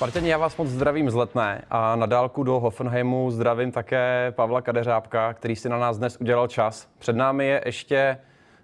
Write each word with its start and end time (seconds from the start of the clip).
Spartěni, 0.00 0.28
já 0.28 0.38
vás 0.38 0.56
moc 0.56 0.68
zdravím 0.68 1.10
z 1.10 1.14
Letné 1.14 1.62
a 1.70 1.96
na 1.96 2.06
dálku 2.06 2.42
do 2.42 2.60
Hoffenheimu 2.60 3.30
zdravím 3.30 3.72
také 3.72 4.32
Pavla 4.36 4.60
Kadeřábka, 4.60 5.34
který 5.34 5.56
si 5.56 5.68
na 5.68 5.78
nás 5.78 5.98
dnes 5.98 6.16
udělal 6.20 6.48
čas. 6.48 6.88
Před 6.98 7.16
námi 7.16 7.46
je 7.46 7.62
ještě 7.66 8.18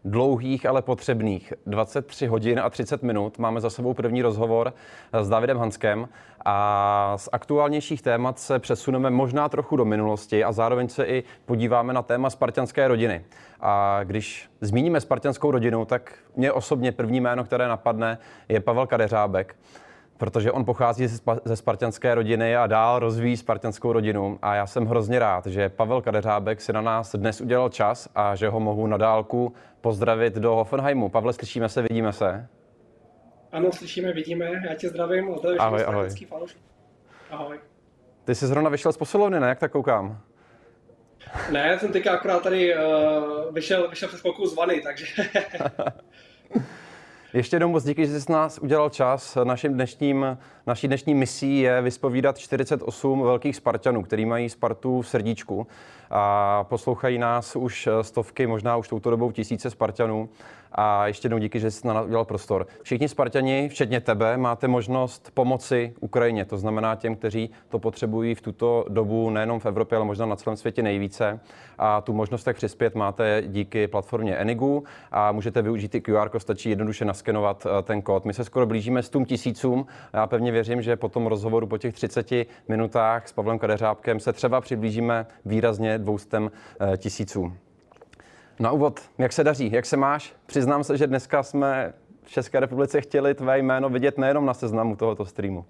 dlouhých, 0.05 0.67
ale 0.67 0.83
potřebných 0.83 1.53
23 1.67 2.27
hodin 2.27 2.61
a 2.61 2.71
30 2.71 3.03
minut. 3.03 3.39
Máme 3.39 3.61
za 3.61 3.71
sebou 3.71 3.95
první 3.95 4.23
rozhovor 4.23 4.75
s 5.13 5.29
Davidem 5.29 5.59
Hanskem 5.59 6.09
a 6.45 7.15
z 7.17 7.29
aktuálnějších 7.33 8.03
témat 8.03 8.39
se 8.39 8.59
přesuneme 8.59 9.11
možná 9.11 9.49
trochu 9.49 9.77
do 9.77 9.85
minulosti 9.85 10.45
a 10.45 10.53
zároveň 10.53 10.89
se 10.89 11.05
i 11.05 11.25
podíváme 11.45 11.93
na 11.93 12.03
téma 12.03 12.31
spartianské 12.31 12.89
rodiny. 12.89 13.25
A 13.61 14.01
když 14.05 14.51
zmíníme 14.61 15.01
spartianskou 15.01 15.51
rodinu, 15.51 15.85
tak 15.85 16.15
mě 16.37 16.53
osobně 16.53 16.93
první 16.93 17.21
jméno, 17.21 17.45
které 17.45 17.69
napadne, 17.69 18.19
je 18.49 18.61
Pavel 18.61 18.87
Kadeřábek 18.87 19.57
protože 20.17 20.53
on 20.53 20.65
pochází 20.65 21.07
ze 21.45 21.57
spartianské 21.57 22.15
rodiny 22.15 22.57
a 22.57 22.67
dál 22.67 22.99
rozvíjí 22.99 23.37
spartianskou 23.37 23.93
rodinu. 23.93 24.39
A 24.43 24.55
já 24.55 24.67
jsem 24.67 24.87
hrozně 24.87 25.19
rád, 25.19 25.47
že 25.47 25.69
Pavel 25.69 26.03
Kadeřábek 26.03 26.61
si 26.61 26.73
na 26.73 26.81
nás 26.81 27.15
dnes 27.15 27.41
udělal 27.41 27.69
čas 27.69 28.09
a 28.15 28.35
že 28.35 28.49
ho 28.49 28.61
mohu 28.61 28.87
na 28.87 28.97
dálku 28.97 29.55
pozdravit 29.81 30.35
do 30.35 30.55
Hoffenheimu. 30.55 31.09
Pavle, 31.09 31.33
slyšíme 31.33 31.69
se, 31.69 31.83
vidíme 31.83 32.13
se? 32.13 32.49
Ano, 33.53 33.73
slyšíme, 33.73 34.13
vidíme. 34.13 34.51
Já 34.69 34.75
tě 34.75 34.89
zdravím. 34.89 35.35
Zdravím 35.39 35.61
ahoj, 35.61 35.85
ahoj. 35.87 36.09
Ahoj. 37.31 37.59
Ty 38.25 38.35
jsi 38.35 38.47
zrovna 38.47 38.71
vyšel 38.71 38.93
z 38.93 38.97
posilovny, 38.97 39.41
ne? 39.41 39.49
Jak 39.49 39.59
tak 39.59 39.73
koukám? 39.73 40.21
Ne, 41.51 41.79
jsem 41.79 41.93
teďka 41.93 42.13
akorát 42.13 42.43
tady 42.43 42.75
uh, 42.77 43.55
vyšel, 43.55 43.89
vyšel 43.89 44.09
přes 44.09 44.21
chvilku 44.21 44.47
z 44.47 44.57
vany, 44.57 44.81
takže 44.81 45.07
Ještě 47.37 47.57
jednou 47.57 47.69
moc 47.69 47.85
díky, 47.85 48.07
že 48.07 48.21
jsi 48.21 48.33
nás 48.33 48.59
udělal 48.59 48.91
čas. 48.91 49.39
Naším 49.45 49.75
dnešním, 49.75 50.39
naší 50.67 50.87
dnešní 50.87 51.15
misí 51.15 51.61
je 51.61 51.83
vyspovídat 51.83 52.39
48 52.39 53.23
velkých 53.23 53.57
Spartanů, 53.57 54.03
který 54.03 54.27
mají 54.27 54.49
Spartu 54.49 55.01
v 55.03 55.09
srdíčku 55.09 55.67
a 56.11 56.65
poslouchají 56.65 57.19
nás 57.19 57.57
už 57.57 57.89
stovky, 58.03 58.47
možná 58.47 58.77
už 58.77 58.89
touto 58.89 59.11
dobou 59.11 59.31
tisíce 59.31 59.71
Spartanů. 59.71 60.29
A 60.73 61.07
ještě 61.07 61.27
jednou 61.27 61.39
díky, 61.39 61.61
že 61.61 61.71
jsi 61.71 61.87
na 61.87 62.03
udělal 62.03 62.25
prostor. 62.25 62.67
Všichni 62.83 63.09
Spartani, 63.09 63.69
včetně 63.69 64.01
tebe, 64.01 64.37
máte 64.37 64.69
možnost 64.69 65.31
pomoci 65.35 65.95
Ukrajině. 66.01 66.45
To 66.45 66.59
znamená 66.59 66.95
těm, 66.95 67.17
kteří 67.17 67.51
to 67.69 67.79
potřebují 67.79 68.35
v 68.35 68.41
tuto 68.41 68.85
dobu 68.89 69.31
nejenom 69.31 69.61
v 69.61 69.67
Evropě, 69.67 69.97
ale 69.97 70.05
možná 70.05 70.27
na 70.27 70.37
celém 70.37 70.57
světě 70.57 70.83
nejvíce. 70.83 71.41
A 71.79 72.01
tu 72.01 72.13
možnost 72.13 72.45
tak 72.45 72.57
přispět 72.57 72.95
máte 72.95 73.43
díky 73.47 73.89
platformě 73.89 74.37
Enigu 74.37 74.85
a 75.11 75.33
můžete 75.33 75.63
využít 75.63 75.95
i 75.95 76.01
QR, 76.01 76.39
stačí 76.39 76.71
jednoduše 76.71 77.05
naskenovat 77.05 77.67
eh, 77.67 77.83
ten 77.83 78.03
kód. 78.03 78.25
My 78.25 78.35
se 78.35 78.45
skoro 78.45 78.67
blížíme 78.67 79.03
s 79.03 79.11
tím 79.11 79.25
tisícům. 79.25 79.87
Já 80.13 80.27
pevně 80.27 80.53
věřím, 80.53 80.83
že 80.83 80.97
po 80.97 81.09
tom 81.09 81.27
rozhovoru, 81.27 81.67
po 81.67 81.79
těch 81.79 81.95
30 81.95 82.33
minutách 82.69 83.29
s 83.29 83.33
Pavlem 83.33 83.59
Kadeřábkem 83.59 84.21
se 84.21 84.33
třeba 84.33 84.61
přiblížíme 84.61 85.27
výrazně 85.45 85.99
dvoustem 85.99 86.51
eh, 86.81 86.97
tisícům. 86.97 87.66
Na 88.59 88.73
úvod, 88.73 89.01
jak 89.19 89.33
se 89.33 89.45
daří, 89.45 89.73
jak 89.73 89.87
se 89.87 89.97
máš? 89.97 90.35
Přiznám 90.47 90.85
se, 90.85 90.97
že 90.97 91.07
dneska 91.07 91.43
jsme 91.43 91.93
v 92.23 92.31
České 92.31 92.61
republice 92.61 93.01
chtěli 93.01 93.35
tvé 93.35 93.59
jméno 93.59 93.89
vidět 93.89 94.19
nejenom 94.19 94.47
na 94.47 94.55
seznamu 94.55 94.97
tohoto 94.97 95.27
streamu. 95.27 95.65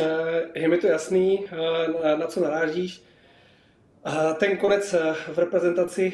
Eh, 0.00 0.04
je 0.54 0.68
mi 0.68 0.78
to 0.78 0.86
jasný, 0.86 1.44
eh, 2.02 2.16
na 2.16 2.26
co 2.26 2.40
narážíš. 2.40 3.02
Eh, 4.06 4.34
ten 4.34 4.56
konec 4.56 4.94
v 5.34 5.38
reprezentaci 5.38 6.12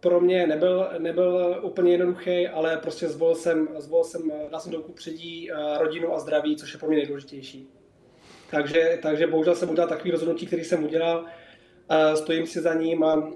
pro 0.00 0.20
mě 0.20 0.46
nebyl, 0.46 0.88
nebyl 0.98 1.60
úplně 1.62 1.92
jednoduchý, 1.92 2.48
ale 2.48 2.76
prostě 2.76 3.08
zvolil 3.08 3.34
jsem, 3.34 3.68
zvolil 3.78 4.04
jsem, 4.04 4.32
dal 4.50 4.60
jsem 4.60 4.72
do 4.72 4.80
předí 4.80 5.50
rodinu 5.78 6.14
a 6.14 6.18
zdraví, 6.18 6.56
což 6.56 6.72
je 6.72 6.78
pro 6.78 6.88
mě 6.88 6.96
nejdůležitější. 6.96 7.68
Takže, 8.50 8.98
takže 9.02 9.26
bohužel 9.26 9.54
jsem 9.54 9.70
udělal 9.70 9.88
takový 9.88 10.10
rozhodnutí, 10.10 10.46
který 10.46 10.64
jsem 10.64 10.84
udělal, 10.84 11.24
stojím 12.14 12.46
si 12.46 12.60
za 12.60 12.74
ním 12.74 13.04
a 13.04 13.30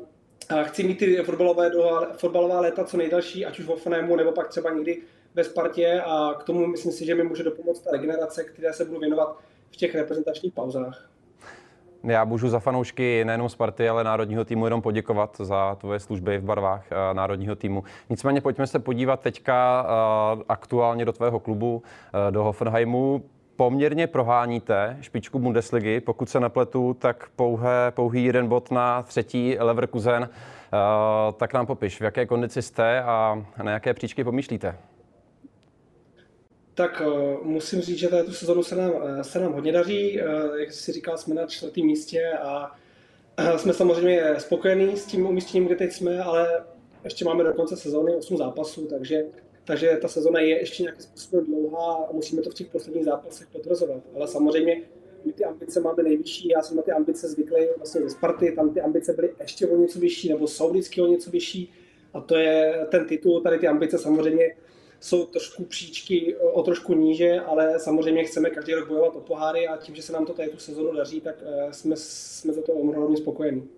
chci 0.62 0.84
mít 0.84 0.98
ty 0.98 1.16
fotbalové, 1.16 1.70
fotbalová 2.16 2.60
léta 2.60 2.84
co 2.84 2.96
nejdelší, 2.96 3.46
ať 3.46 3.58
už 3.58 3.66
v 3.66 3.70
Offenheimu, 3.70 4.16
nebo 4.16 4.32
pak 4.32 4.48
třeba 4.48 4.70
někdy 4.70 5.02
ve 5.34 5.44
Spartě 5.44 6.02
a 6.04 6.34
k 6.38 6.44
tomu 6.44 6.66
myslím 6.66 6.92
si, 6.92 7.06
že 7.06 7.14
mi 7.14 7.22
může 7.22 7.42
dopomoct 7.42 7.80
ta 7.80 7.90
regenerace, 7.90 8.44
které 8.44 8.72
se 8.72 8.84
budu 8.84 9.00
věnovat 9.00 9.38
v 9.70 9.76
těch 9.76 9.94
reprezentačních 9.94 10.52
pauzách. 10.52 11.10
Já 12.04 12.24
můžu 12.24 12.48
za 12.48 12.60
fanoušky 12.60 13.24
nejenom 13.24 13.48
Sparty, 13.48 13.88
ale 13.88 14.04
národního 14.04 14.44
týmu 14.44 14.66
jenom 14.66 14.82
poděkovat 14.82 15.36
za 15.40 15.74
tvoje 15.74 16.00
služby 16.00 16.38
v 16.38 16.44
barvách 16.44 16.84
eh, 16.90 17.14
národního 17.14 17.56
týmu. 17.56 17.84
Nicméně 18.10 18.40
pojďme 18.40 18.66
se 18.66 18.78
podívat 18.78 19.20
teďka 19.20 19.86
eh, 19.88 20.44
aktuálně 20.48 21.04
do 21.04 21.12
tvého 21.12 21.40
klubu, 21.40 21.82
eh, 22.28 22.30
do 22.30 22.44
Hoffenheimu 22.44 23.22
poměrně 23.56 24.06
proháníte 24.06 24.96
špičku 25.00 25.38
Bundesligy. 25.38 26.00
Pokud 26.00 26.30
se 26.30 26.40
nepletu, 26.40 26.96
tak 26.98 27.28
pouhé, 27.36 27.90
pouhý 27.90 28.24
jeden 28.24 28.48
bod 28.48 28.70
na 28.70 29.02
třetí 29.02 29.56
Leverkusen. 29.58 30.22
Uh, 30.22 31.34
tak 31.34 31.52
nám 31.52 31.66
popiš, 31.66 32.00
v 32.00 32.04
jaké 32.04 32.26
kondici 32.26 32.62
jste 32.62 33.02
a 33.02 33.46
na 33.62 33.72
jaké 33.72 33.94
příčky 33.94 34.24
pomýšlíte? 34.24 34.78
Tak 36.74 37.02
uh, 37.06 37.46
musím 37.46 37.80
říct, 37.80 37.98
že 37.98 38.08
této 38.08 38.32
sezonu 38.32 38.62
se 38.62 38.76
nám, 38.76 38.90
uh, 38.90 39.20
se 39.20 39.40
nám 39.40 39.52
hodně 39.52 39.72
daří. 39.72 40.20
Jak 40.58 40.72
jsi 40.72 40.92
říkal, 40.92 41.18
jsme 41.18 41.34
na 41.34 41.46
čtvrtém 41.46 41.84
místě 41.86 42.32
a 42.42 42.76
jsme 43.56 43.72
samozřejmě 43.72 44.34
spokojení 44.38 44.96
s 44.96 45.06
tím 45.06 45.26
umístěním, 45.26 45.66
kde 45.66 45.76
teď 45.76 45.92
jsme, 45.92 46.22
ale 46.22 46.64
ještě 47.04 47.24
máme 47.24 47.44
do 47.44 47.54
konce 47.54 47.76
sezóny 47.76 48.14
8 48.14 48.36
zápasů, 48.36 48.86
takže 48.86 49.22
takže 49.66 49.98
ta 50.02 50.08
sezona 50.08 50.40
je 50.40 50.58
ještě 50.58 50.82
nějakým 50.82 51.02
způsobem 51.02 51.44
dlouhá 51.44 51.94
a 51.94 52.12
musíme 52.12 52.42
to 52.42 52.50
v 52.50 52.54
těch 52.54 52.66
posledních 52.66 53.04
zápasech 53.04 53.46
potvrzovat. 53.52 54.02
Ale 54.14 54.28
samozřejmě 54.28 54.82
my 55.24 55.32
ty 55.32 55.44
ambice 55.44 55.80
máme 55.80 56.02
nejvyšší, 56.02 56.48
já 56.48 56.62
jsem 56.62 56.76
na 56.76 56.82
ty 56.82 56.92
ambice 56.92 57.28
zvyklý 57.28 57.66
vlastně 57.76 58.00
ze 58.00 58.10
Sparty, 58.10 58.52
tam 58.52 58.74
ty 58.74 58.80
ambice 58.80 59.12
byly 59.12 59.34
ještě 59.40 59.66
o 59.66 59.76
něco 59.76 59.98
vyšší, 59.98 60.28
nebo 60.28 60.46
jsou 60.46 60.70
vždycky 60.70 61.00
o 61.00 61.06
něco 61.06 61.30
vyšší 61.30 61.72
a 62.14 62.20
to 62.20 62.36
je 62.36 62.86
ten 62.90 63.04
titul, 63.04 63.40
tady 63.40 63.58
ty 63.58 63.66
ambice 63.66 63.98
samozřejmě 63.98 64.56
jsou 65.00 65.26
trošku 65.26 65.64
příčky 65.64 66.36
o 66.36 66.62
trošku 66.62 66.94
níže, 66.94 67.40
ale 67.40 67.78
samozřejmě 67.78 68.24
chceme 68.24 68.50
každý 68.50 68.74
rok 68.74 68.88
bojovat 68.88 69.16
o 69.16 69.20
poháry 69.20 69.68
a 69.68 69.76
tím, 69.76 69.94
že 69.94 70.02
se 70.02 70.12
nám 70.12 70.26
to 70.26 70.32
tady 70.32 70.48
tu 70.48 70.58
sezonu 70.58 70.92
daří, 70.92 71.20
tak 71.20 71.36
eh, 71.42 71.72
jsme, 71.72 71.96
jsme 71.96 72.52
za 72.52 72.62
to 72.62 72.72
opravdu 72.72 73.16
spokojení. 73.16 73.68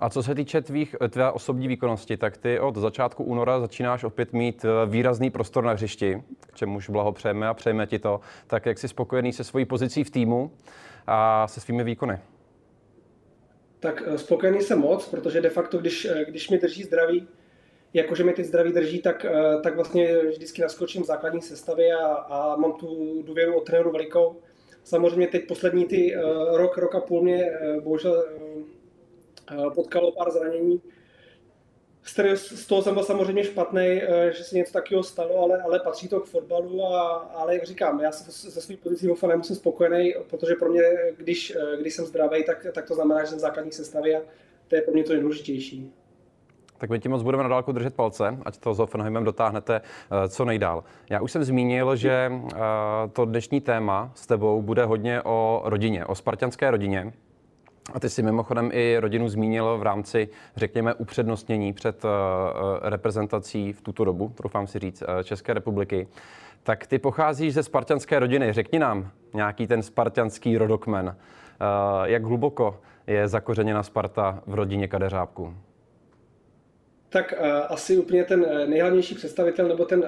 A 0.00 0.10
co 0.10 0.22
se 0.22 0.34
týče 0.34 0.60
tvých, 0.60 0.96
tvé 1.08 1.32
osobní 1.32 1.68
výkonnosti, 1.68 2.16
tak 2.16 2.36
ty 2.36 2.60
od 2.60 2.76
začátku 2.76 3.24
února 3.24 3.60
začínáš 3.60 4.04
opět 4.04 4.32
mít 4.32 4.64
eh, 4.64 4.86
výrazný 4.86 5.30
prostor 5.30 5.64
na 5.64 5.72
hřišti, 5.72 6.22
k 6.40 6.54
čemuž 6.54 6.90
blahopřejeme 6.90 7.48
a 7.48 7.54
přejeme 7.54 7.86
ti 7.86 7.98
to. 7.98 8.20
Tak 8.46 8.66
jak 8.66 8.78
jsi 8.78 8.88
spokojený 8.88 9.32
se 9.32 9.44
svojí 9.44 9.64
pozicí 9.64 10.04
v 10.04 10.10
týmu 10.10 10.50
a 11.06 11.48
se 11.48 11.60
svými 11.60 11.84
výkony? 11.84 12.18
Tak 13.80 14.02
eh, 14.06 14.18
spokojený 14.18 14.60
jsem 14.60 14.78
moc, 14.78 15.08
protože 15.08 15.40
de 15.40 15.50
facto, 15.50 15.78
když, 15.78 16.04
eh, 16.04 16.24
když 16.28 16.50
mi 16.50 16.58
drží 16.58 16.82
zdraví, 16.82 17.28
jakože 17.94 18.24
mi 18.24 18.32
teď 18.32 18.46
zdraví 18.46 18.72
drží, 18.72 19.02
tak, 19.02 19.26
tak 19.62 19.74
vlastně 19.74 20.18
vždycky 20.18 20.62
naskočím 20.62 21.02
v 21.02 21.06
základní 21.06 21.42
sestavě 21.42 21.94
a, 21.94 22.06
a 22.06 22.56
mám 22.56 22.72
tu 22.72 23.22
důvěru 23.26 23.56
od 23.56 23.64
trenéru 23.64 23.92
velikou. 23.92 24.36
Samozřejmě 24.84 25.26
teď 25.26 25.46
poslední 25.48 25.84
ty 25.84 26.14
rok, 26.52 26.78
rok 26.78 26.94
a 26.94 27.00
půl 27.00 27.22
mě 27.22 27.50
bohužel 27.80 28.24
potkalo 29.74 30.12
pár 30.12 30.30
zranění. 30.30 30.80
Z 32.34 32.66
toho 32.66 32.82
jsem 32.82 32.94
byl 32.94 33.02
samozřejmě 33.02 33.44
špatný, 33.44 34.02
eh, 34.02 34.32
že 34.32 34.44
se 34.44 34.56
něco 34.56 34.72
takového 34.72 35.02
stalo, 35.02 35.42
ale, 35.42 35.62
ale 35.62 35.80
patří 35.80 36.08
to 36.08 36.20
k 36.20 36.26
fotbalu. 36.26 36.84
A, 36.84 37.08
ale 37.12 37.54
jak 37.54 37.64
říkám, 37.64 38.00
já 38.00 38.12
se 38.12 38.50
ze 38.50 38.60
své 38.60 38.76
pozicí 38.76 39.06
Hofa 39.06 39.26
nemusím 39.26 39.56
spokojený, 39.56 40.14
protože 40.30 40.54
pro 40.54 40.70
mě, 40.70 40.82
když, 41.16 41.56
eh, 41.56 41.80
když 41.80 41.94
jsem 41.94 42.06
zdravý, 42.06 42.44
tak, 42.44 42.66
tak 42.72 42.86
to 42.86 42.94
znamená, 42.94 43.20
že 43.20 43.26
jsem 43.26 43.38
v 43.38 43.40
základní 43.40 43.72
sestavě 43.72 44.18
a 44.18 44.22
to 44.68 44.76
je 44.76 44.82
pro 44.82 44.92
mě 44.92 45.04
to 45.04 45.12
nejdůležitější. 45.12 45.92
Tak 46.78 46.90
my 46.90 46.98
ti 46.98 47.08
moc 47.08 47.22
budeme 47.22 47.42
na 47.42 47.48
dálku 47.48 47.72
držet 47.72 47.94
palce, 47.94 48.38
ať 48.44 48.58
to 48.58 48.74
s 48.74 48.78
Hoffenheimem 48.78 49.24
dotáhnete 49.24 49.80
eh, 49.80 50.28
co 50.28 50.44
nejdál. 50.44 50.84
Já 51.10 51.20
už 51.20 51.32
jsem 51.32 51.44
zmínil, 51.44 51.96
že 51.96 52.32
to 53.12 53.24
dnešní 53.24 53.60
téma 53.60 54.12
s 54.14 54.26
tebou 54.26 54.62
bude 54.62 54.84
hodně 54.84 55.22
o 55.22 55.62
rodině, 55.64 56.06
o 56.06 56.14
spartianské 56.14 56.70
rodině. 56.70 57.12
A 57.92 58.00
ty 58.00 58.10
si 58.10 58.22
mimochodem 58.22 58.70
i 58.72 58.96
rodinu 58.98 59.28
zmínil 59.28 59.78
v 59.78 59.82
rámci, 59.82 60.28
řekněme, 60.56 60.94
upřednostnění 60.94 61.72
před 61.72 62.04
uh, 62.04 62.10
reprezentací 62.82 63.72
v 63.72 63.80
tuto 63.80 64.04
dobu, 64.04 64.32
troufám 64.36 64.66
si 64.66 64.78
říct, 64.78 65.02
uh, 65.02 65.22
České 65.22 65.54
republiky. 65.54 66.08
Tak 66.62 66.86
ty 66.86 66.98
pocházíš 66.98 67.54
ze 67.54 67.62
spartianské 67.62 68.18
rodiny. 68.18 68.52
Řekni 68.52 68.78
nám 68.78 69.10
nějaký 69.34 69.66
ten 69.66 69.82
spartianský 69.82 70.58
rodokmen. 70.58 71.16
Jak 72.04 72.24
hluboko 72.24 72.80
je 73.06 73.28
zakořeněna 73.28 73.82
Sparta 73.82 74.42
v 74.46 74.54
rodině 74.54 74.88
Kadeřábku? 74.88 75.54
Tak 77.08 77.34
asi 77.68 77.98
úplně 77.98 78.24
ten 78.24 78.46
nejhlavnější 78.70 79.14
představitel, 79.14 79.68
nebo 79.68 79.84
ten, 79.84 80.04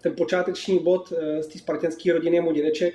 ten 0.00 0.14
počáteční 0.16 0.78
bod 0.78 1.12
z 1.40 1.46
té 1.46 1.58
spartianské 1.58 2.12
rodiny 2.12 2.36
je 2.36 2.42
můj 2.42 2.54
dědeček, 2.54 2.94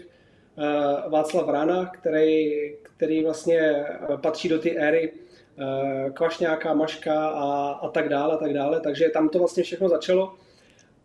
Václav 1.09 1.49
Rána, 1.49 1.85
který, 1.85 2.51
který 2.81 3.23
vlastně 3.23 3.59
eh, 3.59 4.17
patří 4.21 4.49
do 4.49 4.59
ty 4.59 4.77
éry 4.77 5.13
eh, 5.13 6.09
Kvašňáka, 6.09 6.73
Maška 6.73 7.27
a, 7.27 7.71
a 7.71 7.89
tak 7.89 8.09
dále, 8.09 8.33
a 8.33 8.37
tak 8.37 8.53
dále. 8.53 8.81
Takže 8.81 9.09
tam 9.09 9.29
to 9.29 9.39
vlastně 9.39 9.63
všechno 9.63 9.89
začalo. 9.89 10.35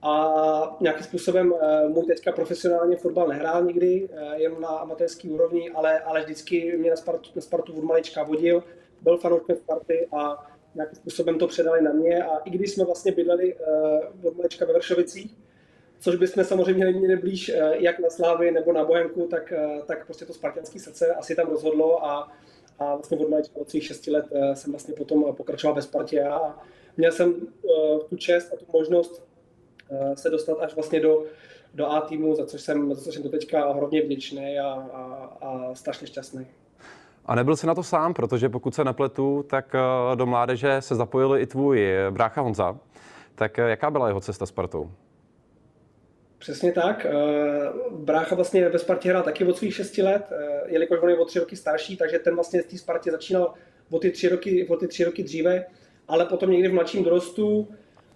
a 0.02 0.76
nějakým 0.80 1.04
způsobem 1.04 1.54
můj 1.88 2.04
teďka 2.04 2.32
profesionálně 2.32 2.96
fotbal 2.96 3.28
nehrál 3.28 3.64
nikdy, 3.64 4.08
jen 4.34 4.60
na 4.60 4.68
amatérský 4.68 5.28
úrovni, 5.28 5.70
ale, 5.70 6.00
ale 6.00 6.22
vždycky 6.22 6.76
mě 6.78 6.90
na 6.90 6.96
Spartu, 6.96 7.30
na 7.34 7.42
Spartu 7.42 7.72
od 7.72 7.84
malička 7.84 8.22
vodil, 8.22 8.64
byl 9.00 9.18
fanouškem 9.18 9.56
Sparty 9.56 10.08
a 10.12 10.46
nějakým 10.74 10.96
způsobem 10.96 11.38
to 11.38 11.46
předali 11.46 11.82
na 11.82 11.92
mě 11.92 12.24
a 12.24 12.36
i 12.38 12.50
když 12.50 12.70
jsme 12.70 12.84
vlastně 12.84 13.12
bydleli 13.12 13.56
od 14.22 14.36
malička 14.36 14.64
ve 14.64 14.72
Vršovicích, 14.72 15.36
což 16.02 16.16
bychom 16.16 16.44
samozřejmě 16.44 16.84
neměli 16.84 17.16
blíž 17.16 17.48
eh, 17.48 17.70
jak 17.74 17.98
na 17.98 18.10
Slávy 18.10 18.50
nebo 18.50 18.72
na 18.72 18.84
Bohemku, 18.84 19.26
tak, 19.30 19.52
eh, 19.52 19.82
tak 19.86 20.04
prostě 20.04 20.24
to 20.24 20.32
spartianské 20.32 20.78
srdce 20.78 21.14
asi 21.14 21.34
tam 21.34 21.48
rozhodlo 21.48 22.04
a, 22.04 22.32
a 22.78 22.94
vlastně 22.94 23.18
od 23.18 23.50
od 23.54 23.70
svých 23.70 23.84
šesti 23.84 24.10
let 24.10 24.26
eh, 24.34 24.56
jsem 24.56 24.72
vlastně 24.72 24.94
potom 24.94 25.34
pokračoval 25.34 25.74
ve 25.74 25.82
Spartě 25.82 26.24
a 26.24 26.58
měl 26.96 27.12
jsem 27.12 27.34
tu 28.08 28.16
čest 28.16 28.52
a 28.52 28.56
tu 28.56 28.64
možnost 28.72 29.22
se 30.14 30.30
dostat 30.30 30.58
až 30.60 30.74
vlastně 30.74 31.00
do, 31.00 31.24
do 31.74 31.86
A 31.86 32.00
týmu, 32.00 32.34
za 32.34 32.46
což 32.46 32.60
jsem, 32.60 32.94
za 32.94 33.00
což 33.00 33.14
jsem 33.14 33.22
do 33.22 33.28
teďka 33.28 33.72
hodně 33.72 34.02
vděčný 34.02 34.58
a, 34.58 34.68
a, 34.68 35.02
a 35.40 35.74
strašně 35.74 36.06
šťastný. 36.06 36.46
A 37.26 37.34
nebyl 37.34 37.56
jsi 37.56 37.66
na 37.66 37.74
to 37.74 37.82
sám, 37.82 38.14
protože 38.14 38.48
pokud 38.48 38.74
se 38.74 38.84
nepletu, 38.84 39.44
tak 39.50 39.72
do 40.14 40.26
mládeže 40.26 40.76
se 40.80 40.94
zapojil 40.94 41.36
i 41.36 41.46
tvůj 41.46 41.88
brácha 42.10 42.40
Honza. 42.40 42.78
Tak 43.34 43.58
jaká 43.58 43.90
byla 43.90 44.08
jeho 44.08 44.20
cesta 44.20 44.46
Spartou? 44.46 44.90
Přesně 46.42 46.72
tak. 46.72 47.06
Eh, 47.06 47.12
brácha 47.90 48.34
vlastně 48.34 48.68
ve 48.68 48.78
Spartě 48.78 49.08
hrál 49.08 49.22
taky 49.22 49.44
od 49.44 49.56
svých 49.56 49.74
6 49.74 50.02
let, 50.02 50.22
eh, 50.32 50.62
jelikož 50.66 50.98
on 51.02 51.08
je 51.08 51.18
o 51.18 51.24
tři 51.24 51.38
roky 51.38 51.56
starší, 51.56 51.96
takže 51.96 52.18
ten 52.18 52.34
vlastně 52.34 52.62
v 52.62 52.66
té 52.66 52.78
Spartě 52.78 53.10
začínal 53.10 53.54
o 53.90 53.98
ty 53.98 54.10
tři 54.10 54.28
roky, 54.28 54.68
o 54.68 54.76
ty 54.76 54.88
tři 54.88 55.04
roky 55.04 55.22
dříve, 55.22 55.66
ale 56.08 56.26
potom 56.26 56.50
někdy 56.50 56.68
v 56.68 56.72
mladším 56.72 57.04
dorostu, 57.04 57.68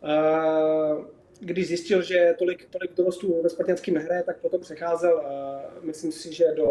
eh, 0.05 1.05
když 1.41 1.69
zjistil, 1.69 2.03
že 2.03 2.35
tolik, 2.39 2.69
tolik 2.71 2.95
dorostů 2.97 3.43
ve 3.43 3.49
Spartianském 3.49 3.95
nehraje, 3.95 4.23
tak 4.23 4.39
potom 4.41 4.61
přecházel, 4.61 5.25
myslím 5.83 6.13
si, 6.13 6.35
že 6.35 6.45
do, 6.57 6.69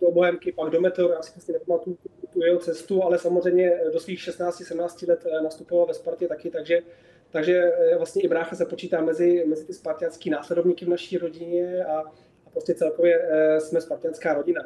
do 0.00 0.10
Bohemky, 0.10 0.52
pak 0.52 0.70
do 0.70 0.80
Meteoru, 0.80 1.12
já 1.12 1.22
si 1.22 1.32
vlastně 1.34 1.52
nepamatuju 1.52 1.98
tu 2.32 2.42
jeho 2.42 2.58
cestu, 2.58 3.02
ale 3.02 3.18
samozřejmě 3.18 3.80
do 3.92 4.00
svých 4.00 4.18
16-17 4.18 5.08
let 5.08 5.26
nastupoval 5.42 5.86
ve 5.86 5.94
Spartě 5.94 6.28
taky, 6.28 6.50
takže 6.50 6.82
takže 7.30 7.72
eh, 7.78 7.96
vlastně 7.96 8.22
i 8.22 8.28
brácha 8.28 8.56
se 8.56 8.66
počítá 8.66 9.00
mezi, 9.00 9.44
mezi 9.46 9.66
ty 9.66 9.72
spartianský 9.72 10.30
následovníky 10.30 10.84
v 10.84 10.88
naší 10.88 11.18
rodině 11.18 11.84
a, 11.84 11.98
a 12.46 12.50
prostě 12.52 12.74
celkově 12.74 13.20
eh, 13.22 13.60
jsme 13.60 13.80
spartianská 13.80 14.34
rodina. 14.34 14.62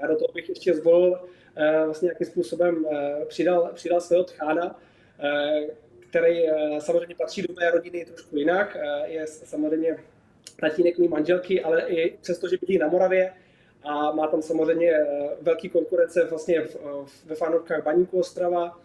Já 0.00 0.06
do 0.06 0.16
toho 0.16 0.32
bych 0.34 0.48
ještě 0.48 0.74
zvolil 0.74 1.20
eh, 1.56 1.82
vlastně 1.84 2.06
nějakým 2.06 2.26
způsobem 2.26 2.86
přidal, 3.28 3.70
přidal 3.74 4.00
svého 4.00 4.24
tchána, 4.24 4.80
který 6.10 6.44
samozřejmě 6.78 7.14
patří 7.14 7.42
do 7.42 7.54
mé 7.60 7.70
rodiny 7.70 8.04
trošku 8.04 8.36
jinak. 8.36 8.76
Je 9.04 9.26
samozřejmě 9.26 9.96
tatínek 10.60 10.98
mý 10.98 11.08
manželky, 11.08 11.62
ale 11.62 11.82
i 11.82 12.16
přesto, 12.20 12.48
že 12.48 12.56
bydlí 12.60 12.78
na 12.78 12.88
Moravě, 12.88 13.32
a 13.82 14.12
má 14.12 14.26
tam 14.26 14.42
samozřejmě 14.42 14.92
velký 15.40 15.68
konkurence 15.68 16.24
vlastně 16.24 16.60
v, 16.60 16.76
ve 17.26 17.34
fanovkách 17.34 17.84
Baníku 17.84 18.18
Ostrava, 18.18 18.78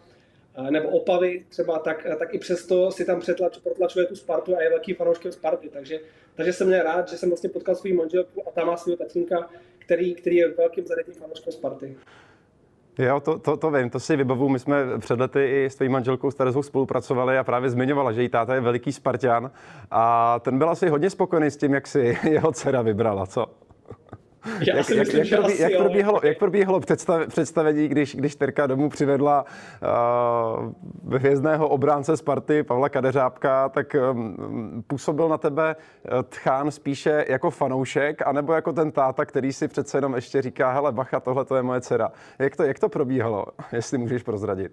nebo 0.70 0.88
Opavy 0.88 1.44
třeba, 1.48 1.78
tak, 1.78 2.06
tak 2.18 2.34
i 2.34 2.38
přesto 2.38 2.90
si 2.90 3.04
tam 3.04 3.20
přetlač, 3.20 3.58
protlačuje 3.58 4.06
tu 4.06 4.16
Spartu 4.16 4.56
a 4.56 4.62
je 4.62 4.70
velký 4.70 4.94
fanouškem 4.94 5.32
Sparty. 5.32 5.68
Takže, 5.68 6.00
takže 6.34 6.52
jsem 6.52 6.66
měl 6.66 6.82
rád, 6.82 7.08
že 7.08 7.18
jsem 7.18 7.28
vlastně 7.28 7.50
potkal 7.50 7.74
svou 7.74 7.94
manželku 7.94 8.48
a 8.48 8.50
tam 8.50 8.66
má 8.66 8.76
svého 8.76 8.96
tatínka, 8.96 9.50
který, 9.78 10.14
který 10.14 10.36
je 10.36 10.48
velkým 10.48 10.86
zarytým 10.86 11.14
fanouškem 11.14 11.52
Sparty. 11.52 11.96
Jo, 12.98 13.20
to, 13.20 13.38
to, 13.38 13.56
to 13.56 13.70
vím, 13.70 13.90
to 13.90 14.00
si 14.00 14.16
vybavu. 14.16 14.48
My 14.48 14.58
jsme 14.58 14.98
před 14.98 15.20
lety 15.20 15.46
i 15.46 15.64
s 15.64 15.74
tvojí 15.74 15.88
manželkou 15.88 16.30
s 16.30 16.34
Terezou 16.34 16.62
spolupracovali 16.62 17.38
a 17.38 17.44
právě 17.44 17.70
zmiňovala, 17.70 18.12
že 18.12 18.22
její 18.22 18.28
táta 18.28 18.54
je 18.54 18.60
veliký 18.60 18.92
Spartan 18.92 19.50
a 19.90 20.38
ten 20.38 20.58
byl 20.58 20.70
asi 20.70 20.88
hodně 20.88 21.10
spokojený 21.10 21.50
s 21.50 21.56
tím, 21.56 21.74
jak 21.74 21.86
si 21.86 22.18
jeho 22.30 22.52
dcera 22.52 22.82
vybrala, 22.82 23.26
co? 23.26 23.46
Já 24.66 24.76
jak, 24.76 24.86
si 24.86 24.94
myslím, 24.94 25.18
jak, 25.18 25.30
jak, 25.30 25.40
probí, 25.40 25.58
jak, 25.58 25.76
probíhalo, 25.76 26.20
jak 26.22 26.38
probíhalo 26.38 26.80
představ, 26.80 27.26
představení, 27.26 27.88
když, 27.88 28.16
když 28.16 28.36
Terka 28.36 28.66
domů 28.66 28.88
přivedla 28.88 29.44
uh, 31.02 31.14
hvězdného 31.14 31.68
obránce 31.68 32.16
Sparty 32.16 32.62
Pavla 32.62 32.88
Kadeřábka, 32.88 33.68
tak 33.68 33.96
um, 34.10 34.84
působil 34.86 35.28
na 35.28 35.38
tebe 35.38 35.76
uh, 35.76 36.22
Tchán 36.28 36.70
spíše 36.70 37.24
jako 37.28 37.50
fanoušek, 37.50 38.26
anebo 38.26 38.52
jako 38.52 38.72
ten 38.72 38.92
táta, 38.92 39.24
který 39.24 39.52
si 39.52 39.68
přece 39.68 39.98
jenom 39.98 40.14
ještě 40.14 40.42
říká, 40.42 40.72
hele 40.72 40.92
bacha, 40.92 41.20
tohle 41.20 41.44
to 41.44 41.56
je 41.56 41.62
moje 41.62 41.80
dcera. 41.80 42.12
Jak 42.38 42.56
to, 42.56 42.62
jak 42.62 42.78
to 42.78 42.88
probíhalo, 42.88 43.46
jestli 43.72 43.98
můžeš 43.98 44.22
prozradit? 44.22 44.72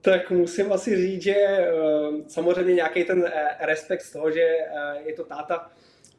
Tak 0.00 0.30
musím 0.30 0.72
asi 0.72 0.96
říct, 0.96 1.22
že 1.22 1.34
uh, 1.34 2.20
samozřejmě 2.26 2.74
nějaký 2.74 3.04
ten 3.04 3.18
uh, 3.18 3.28
respekt 3.60 4.02
z 4.02 4.12
toho, 4.12 4.30
že 4.30 4.40
uh, 4.40 5.06
je 5.06 5.14
to 5.14 5.24
táta, 5.24 5.70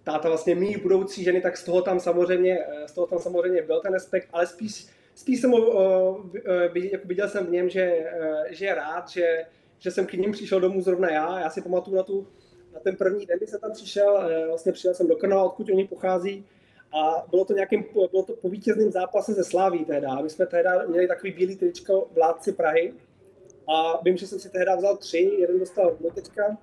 táta 0.05 0.27
vlastně 0.27 0.55
mý 0.55 0.77
budoucí 0.77 1.23
ženy, 1.23 1.41
tak 1.41 1.57
z 1.57 1.63
toho 1.63 1.81
tam 1.81 1.99
samozřejmě, 1.99 2.59
eh, 2.59 2.87
z 2.87 2.91
toho 2.91 3.07
tam 3.07 3.19
samozřejmě 3.19 3.61
byl 3.61 3.81
ten 3.81 3.93
respekt, 3.93 4.27
ale 4.33 4.47
spíš, 4.47 4.87
spíš 5.15 5.41
jsem 5.41 5.53
jako 5.53 7.07
viděl 7.07 7.29
jsem 7.29 7.45
v 7.45 7.49
něm, 7.49 7.69
že, 7.69 7.81
eh, 7.81 8.43
že 8.49 8.65
je 8.65 8.75
rád, 8.75 9.09
že, 9.09 9.45
že 9.79 9.91
jsem 9.91 10.05
k 10.05 10.13
ním 10.13 10.31
přišel 10.31 10.59
domů 10.59 10.81
zrovna 10.81 11.11
já. 11.11 11.39
Já 11.39 11.49
si 11.49 11.61
pamatuju 11.61 11.97
na, 11.97 12.03
tu, 12.03 12.27
na 12.73 12.79
ten 12.79 12.95
první 12.95 13.25
den, 13.25 13.37
kdy 13.37 13.47
jsem 13.47 13.59
tam 13.59 13.71
přišel, 13.71 14.17
eh, 14.17 14.47
vlastně 14.47 14.71
přijel 14.71 14.93
jsem 14.93 15.07
do 15.07 15.15
Krnova, 15.15 15.43
odkud 15.43 15.69
oni 15.69 15.87
pochází, 15.87 16.45
a 16.93 17.25
bylo 17.29 17.45
to 17.45 17.53
nějakým, 17.53 17.85
bylo 17.93 18.23
to 18.23 18.33
po 18.33 18.49
vítězném 18.49 18.91
zápase 18.91 19.33
ze 19.33 19.43
Sláví 19.43 19.85
tehda. 19.85 20.21
My 20.21 20.29
jsme 20.29 20.45
tehda 20.45 20.85
měli 20.85 21.07
takový 21.07 21.31
bílý 21.31 21.55
tričko 21.55 22.07
vládci 22.11 22.51
Prahy 22.51 22.93
a 23.67 24.01
vím, 24.03 24.17
že 24.17 24.27
jsem 24.27 24.39
si 24.39 24.49
tehda 24.49 24.75
vzal 24.75 24.97
tři, 24.97 25.31
jeden 25.39 25.59
dostal 25.59 25.97
Motečka, 25.99 26.57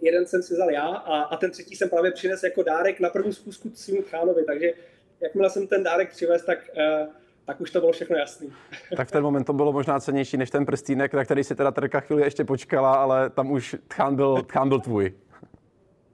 jeden 0.00 0.26
jsem 0.26 0.42
si 0.42 0.54
vzal 0.54 0.70
já 0.70 0.86
a, 0.86 1.22
a 1.22 1.36
ten 1.36 1.50
třetí 1.50 1.76
jsem 1.76 1.88
právě 1.88 2.12
přinesl 2.12 2.46
jako 2.46 2.62
dárek 2.62 3.00
na 3.00 3.10
první 3.10 3.32
zkusku 3.32 3.70
svým 3.74 4.02
chánovi, 4.02 4.44
takže 4.44 4.72
jakmile 5.20 5.50
jsem 5.50 5.66
ten 5.66 5.82
dárek 5.82 6.10
přivez, 6.10 6.44
tak, 6.44 6.58
uh, 6.76 7.08
tak 7.44 7.60
už 7.60 7.70
to 7.70 7.80
bylo 7.80 7.92
všechno 7.92 8.16
jasný. 8.16 8.52
Tak 8.96 9.08
v 9.08 9.10
ten 9.10 9.22
moment 9.22 9.44
to 9.44 9.52
bylo 9.52 9.72
možná 9.72 10.00
cenější 10.00 10.36
než 10.36 10.50
ten 10.50 10.66
prstínek, 10.66 11.14
na 11.14 11.24
který 11.24 11.44
si 11.44 11.54
teda 11.54 11.70
Terka 11.70 12.00
chvíli 12.00 12.22
ještě 12.22 12.44
počkala, 12.44 12.94
ale 12.94 13.30
tam 13.30 13.50
už 13.50 13.76
tchán 13.88 14.16
byl, 14.16 14.42
tchán 14.42 14.68
byl 14.68 14.80
tvůj. 14.80 15.14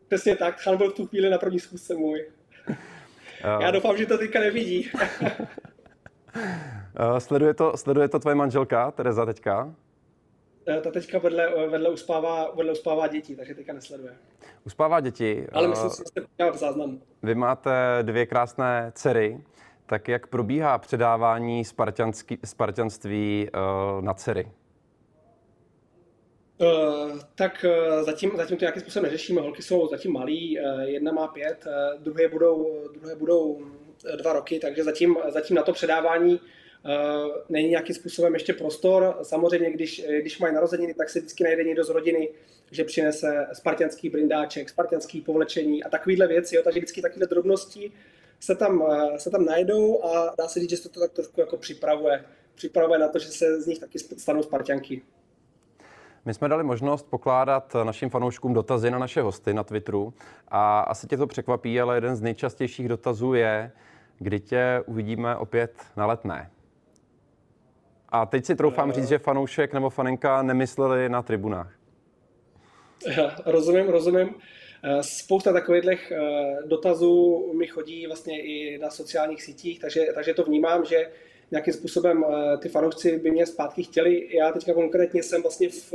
Přesně 0.08 0.36
tak, 0.36 0.56
tchán 0.56 0.76
byl 0.76 0.90
v 0.90 0.94
tu 0.94 1.06
chvíli 1.06 1.30
na 1.30 1.38
první 1.38 1.60
zkusce 1.60 1.94
můj. 1.94 2.26
Já 3.60 3.70
doufám, 3.70 3.96
že 3.96 4.06
to 4.06 4.18
teďka 4.18 4.40
nevidí. 4.40 4.90
sleduje, 7.18 7.54
to, 7.54 7.76
sleduje 7.76 8.08
to 8.08 8.18
tvoje 8.18 8.34
manželka, 8.34 8.90
Tereza, 8.90 9.26
teďka? 9.26 9.74
Eh, 10.66 10.80
ta 10.80 10.90
teďka 10.90 11.18
vedle, 11.18 11.68
vedle, 11.68 11.90
uspává, 11.90 12.50
vedle 12.54 12.72
uspává 12.72 13.06
děti, 13.06 13.36
takže 13.36 13.54
teďka 13.54 13.72
nesleduje. 13.72 14.16
Uspává 14.66 15.00
děti. 15.00 15.46
Ale 15.52 15.68
myslím 15.68 15.90
si, 15.90 15.96
že 15.96 16.26
jste 16.34 16.50
v 16.50 16.56
záznamu. 16.56 17.00
Vy 17.22 17.34
máte 17.34 17.98
dvě 18.02 18.26
krásné 18.26 18.92
dcery, 18.94 19.40
tak 19.86 20.08
jak 20.08 20.26
probíhá 20.26 20.78
předávání 20.78 21.62
spartianství 22.44 23.48
uh, 23.54 24.04
na 24.04 24.14
dcery? 24.14 24.50
Uh, 26.58 27.18
tak 27.34 27.64
uh, 27.64 28.02
zatím, 28.02 28.30
zatím 28.36 28.56
to 28.56 28.64
nějakým 28.64 28.82
způsobem 28.82 29.04
neřešíme. 29.04 29.40
Holky 29.40 29.62
jsou 29.62 29.88
zatím 29.88 30.12
malí, 30.12 30.58
uh, 30.60 30.80
jedna 30.80 31.12
má 31.12 31.26
pět, 31.26 31.66
uh, 31.66 32.02
druhé, 32.02 32.28
budou, 32.28 32.82
druhé 32.94 33.16
budou 33.16 33.60
dva 34.16 34.32
roky, 34.32 34.58
takže 34.58 34.84
zatím, 34.84 35.16
zatím 35.28 35.56
na 35.56 35.62
to 35.62 35.72
předávání 35.72 36.40
Eh, 36.40 36.40
není 37.48 37.68
nějakým 37.68 37.94
způsobem 37.94 38.34
ještě 38.34 38.52
prostor. 38.52 39.18
Samozřejmě, 39.22 39.70
když, 39.70 40.06
když 40.20 40.38
mají 40.38 40.54
narozeniny, 40.54 40.94
tak 40.94 41.10
se 41.10 41.18
vždycky 41.18 41.44
najde 41.44 41.64
někdo 41.64 41.84
z 41.84 41.88
rodiny, 41.88 42.28
že 42.70 42.84
přinese 42.84 43.46
spartianský 43.52 44.08
brindáček, 44.08 44.68
spartianský 44.68 45.20
povlečení 45.20 45.84
a 45.84 45.88
takovéhle 45.88 46.26
věci. 46.26 46.56
Jo. 46.56 46.62
Takže 46.64 46.80
vždycky 46.80 47.02
takové 47.02 47.26
drobnosti 47.26 47.92
se 48.40 48.54
tam, 48.54 48.84
eh, 48.90 49.18
se 49.18 49.30
tam 49.30 49.44
najdou 49.44 50.04
a 50.04 50.34
dá 50.38 50.48
se 50.48 50.60
říct, 50.60 50.70
že 50.70 50.76
se 50.76 50.88
to 50.88 51.00
tak 51.00 51.12
trošku 51.12 51.40
jako 51.40 51.56
připravuje. 51.56 52.24
Připravuje 52.54 52.98
na 52.98 53.08
to, 53.08 53.18
že 53.18 53.28
se 53.28 53.60
z 53.60 53.66
nich 53.66 53.78
taky 53.78 53.98
stanou 53.98 54.42
spartianky. 54.42 55.02
My 56.24 56.34
jsme 56.34 56.48
dali 56.48 56.64
možnost 56.64 57.06
pokládat 57.10 57.76
našim 57.84 58.10
fanouškům 58.10 58.54
dotazy 58.54 58.90
na 58.90 58.98
naše 58.98 59.22
hosty 59.22 59.54
na 59.54 59.64
Twitteru 59.64 60.14
a 60.48 60.80
asi 60.80 61.06
tě 61.06 61.16
to 61.16 61.26
překvapí, 61.26 61.80
ale 61.80 61.96
jeden 61.96 62.16
z 62.16 62.22
nejčastějších 62.22 62.88
dotazů 62.88 63.34
je, 63.34 63.72
kdy 64.18 64.40
tě 64.40 64.82
uvidíme 64.86 65.36
opět 65.36 65.72
na 65.96 66.06
letné. 66.06 66.50
A 68.12 68.26
teď 68.26 68.44
si 68.44 68.56
troufám 68.56 68.92
říct, 68.92 69.08
že 69.08 69.18
fanoušek 69.18 69.72
nebo 69.72 69.90
fanenka 69.90 70.42
nemysleli 70.42 71.08
na 71.08 71.22
tribunách. 71.22 71.72
Rozumím, 73.46 73.88
rozumím. 73.88 74.34
Eh, 74.84 75.02
spousta 75.02 75.52
takových 75.52 76.12
eh, 76.12 76.56
dotazů 76.66 77.52
mi 77.58 77.66
chodí 77.66 78.06
vlastně 78.06 78.42
i 78.42 78.78
na 78.78 78.90
sociálních 78.90 79.42
sítích, 79.42 79.80
takže, 79.80 80.06
takže 80.14 80.34
to 80.34 80.44
vnímám, 80.44 80.84
že 80.84 81.10
nějakým 81.50 81.74
způsobem 81.74 82.24
eh, 82.24 82.58
ty 82.58 82.68
fanoušci 82.68 83.18
by 83.18 83.30
mě 83.30 83.46
zpátky 83.46 83.82
chtěli. 83.82 84.36
Já 84.36 84.52
teďka 84.52 84.74
konkrétně 84.74 85.22
jsem 85.22 85.42
vlastně 85.42 85.68
v, 85.68 85.92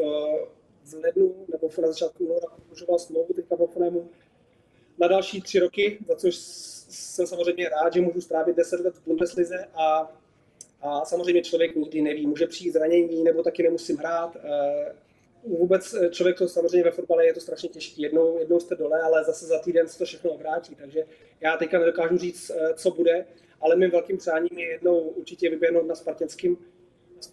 v 0.85 0.93
lednu 1.03 1.35
nebo 1.51 1.69
na 1.81 1.87
začátku 1.87 2.25
února 2.25 2.47
prodlužoval 2.55 2.99
smlouvu 2.99 3.33
teďka 3.33 3.55
v 3.55 3.61
Ofnemu 3.61 4.09
na 4.99 5.07
další 5.07 5.41
tři 5.41 5.59
roky, 5.59 5.97
za 6.07 6.15
což 6.15 6.35
jsem 6.35 7.27
samozřejmě 7.27 7.69
rád, 7.69 7.93
že 7.93 8.01
můžu 8.01 8.21
strávit 8.21 8.55
10 8.55 8.79
let 8.79 8.95
v 8.95 9.07
Bundeslize 9.07 9.67
a 9.75 10.11
a 10.81 11.05
samozřejmě 11.05 11.41
člověk 11.41 11.75
nikdy 11.75 12.01
neví, 12.01 12.27
může 12.27 12.47
přijít 12.47 12.71
zranění, 12.71 13.23
nebo 13.23 13.43
taky 13.43 13.63
nemusím 13.63 13.97
hrát. 13.97 14.37
Eh, 14.43 14.93
vůbec 15.43 15.95
člověk 16.11 16.37
to 16.37 16.47
samozřejmě 16.47 16.83
ve 16.83 16.91
fotbale 16.91 17.25
je 17.25 17.33
to 17.33 17.39
strašně 17.39 17.69
těžké. 17.69 18.01
Jednou, 18.01 18.39
jednou 18.39 18.59
jste 18.59 18.75
dole, 18.75 19.01
ale 19.01 19.23
zase 19.23 19.45
za 19.45 19.59
týden 19.59 19.87
se 19.87 19.97
to 19.97 20.05
všechno 20.05 20.31
obrátí. 20.31 20.75
Takže 20.75 21.05
já 21.41 21.57
teďka 21.57 21.79
nedokážu 21.79 22.17
říct, 22.17 22.51
co 22.75 22.91
bude, 22.91 23.25
ale 23.61 23.75
mým 23.75 23.91
velkým 23.91 24.17
přáním 24.17 24.59
je 24.59 24.65
jednou 24.65 24.99
určitě 24.99 25.49
vyběhnout 25.49 25.87
na 25.87 25.95
spartanském 25.95 26.57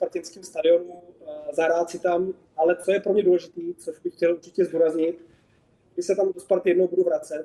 na 0.03 0.43
stadionu, 0.43 1.03
zahrát 1.53 1.91
si 1.91 1.99
tam, 1.99 2.35
ale 2.57 2.77
co 2.77 2.93
je 2.93 3.01
pro 3.01 3.13
mě 3.13 3.23
důležité, 3.23 3.61
což 3.79 3.99
bych 3.99 4.15
chtěl 4.15 4.33
určitě 4.33 4.65
zdůraznit, 4.65 5.19
když 5.95 6.07
se 6.07 6.17
tam 6.17 6.33
do 6.33 6.41
Sparty 6.41 6.71
jednou 6.71 6.89
budu 6.89 7.05
vracet, 7.05 7.45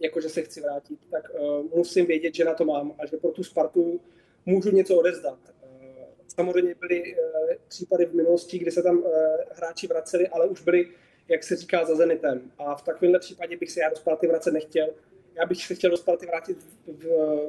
jakože 0.00 0.28
se 0.28 0.42
chci 0.42 0.60
vrátit, 0.60 0.98
tak 1.10 1.30
uh, 1.34 1.64
musím 1.76 2.06
vědět, 2.06 2.34
že 2.34 2.44
na 2.44 2.54
to 2.54 2.64
mám 2.64 2.94
a 2.98 3.06
že 3.06 3.16
pro 3.16 3.30
tu 3.30 3.42
Spartu 3.42 4.00
můžu 4.46 4.70
něco 4.70 4.96
odezdat. 4.96 5.38
Uh, 5.62 5.78
samozřejmě 6.26 6.74
byly 6.80 7.14
uh, 7.14 7.50
případy 7.68 8.06
v 8.06 8.14
minulosti, 8.14 8.58
kdy 8.58 8.70
se 8.70 8.82
tam 8.82 8.98
uh, 8.98 9.12
hráči 9.50 9.86
vraceli, 9.86 10.28
ale 10.28 10.46
už 10.46 10.62
byli, 10.62 10.88
jak 11.28 11.44
se 11.44 11.56
říká, 11.56 11.84
za 11.84 11.94
Zenitem. 11.94 12.50
A 12.58 12.74
v 12.74 12.82
takovémhle 12.82 13.18
případě 13.18 13.56
bych 13.56 13.70
se 13.70 13.80
já 13.80 13.88
do 13.88 13.96
Sparty 13.96 14.26
vracet 14.26 14.50
nechtěl. 14.50 14.88
Já 15.34 15.46
bych 15.46 15.66
se 15.66 15.74
chtěl 15.74 15.90
do 15.90 15.96
Sparty 15.96 16.26
vrátit 16.26 16.58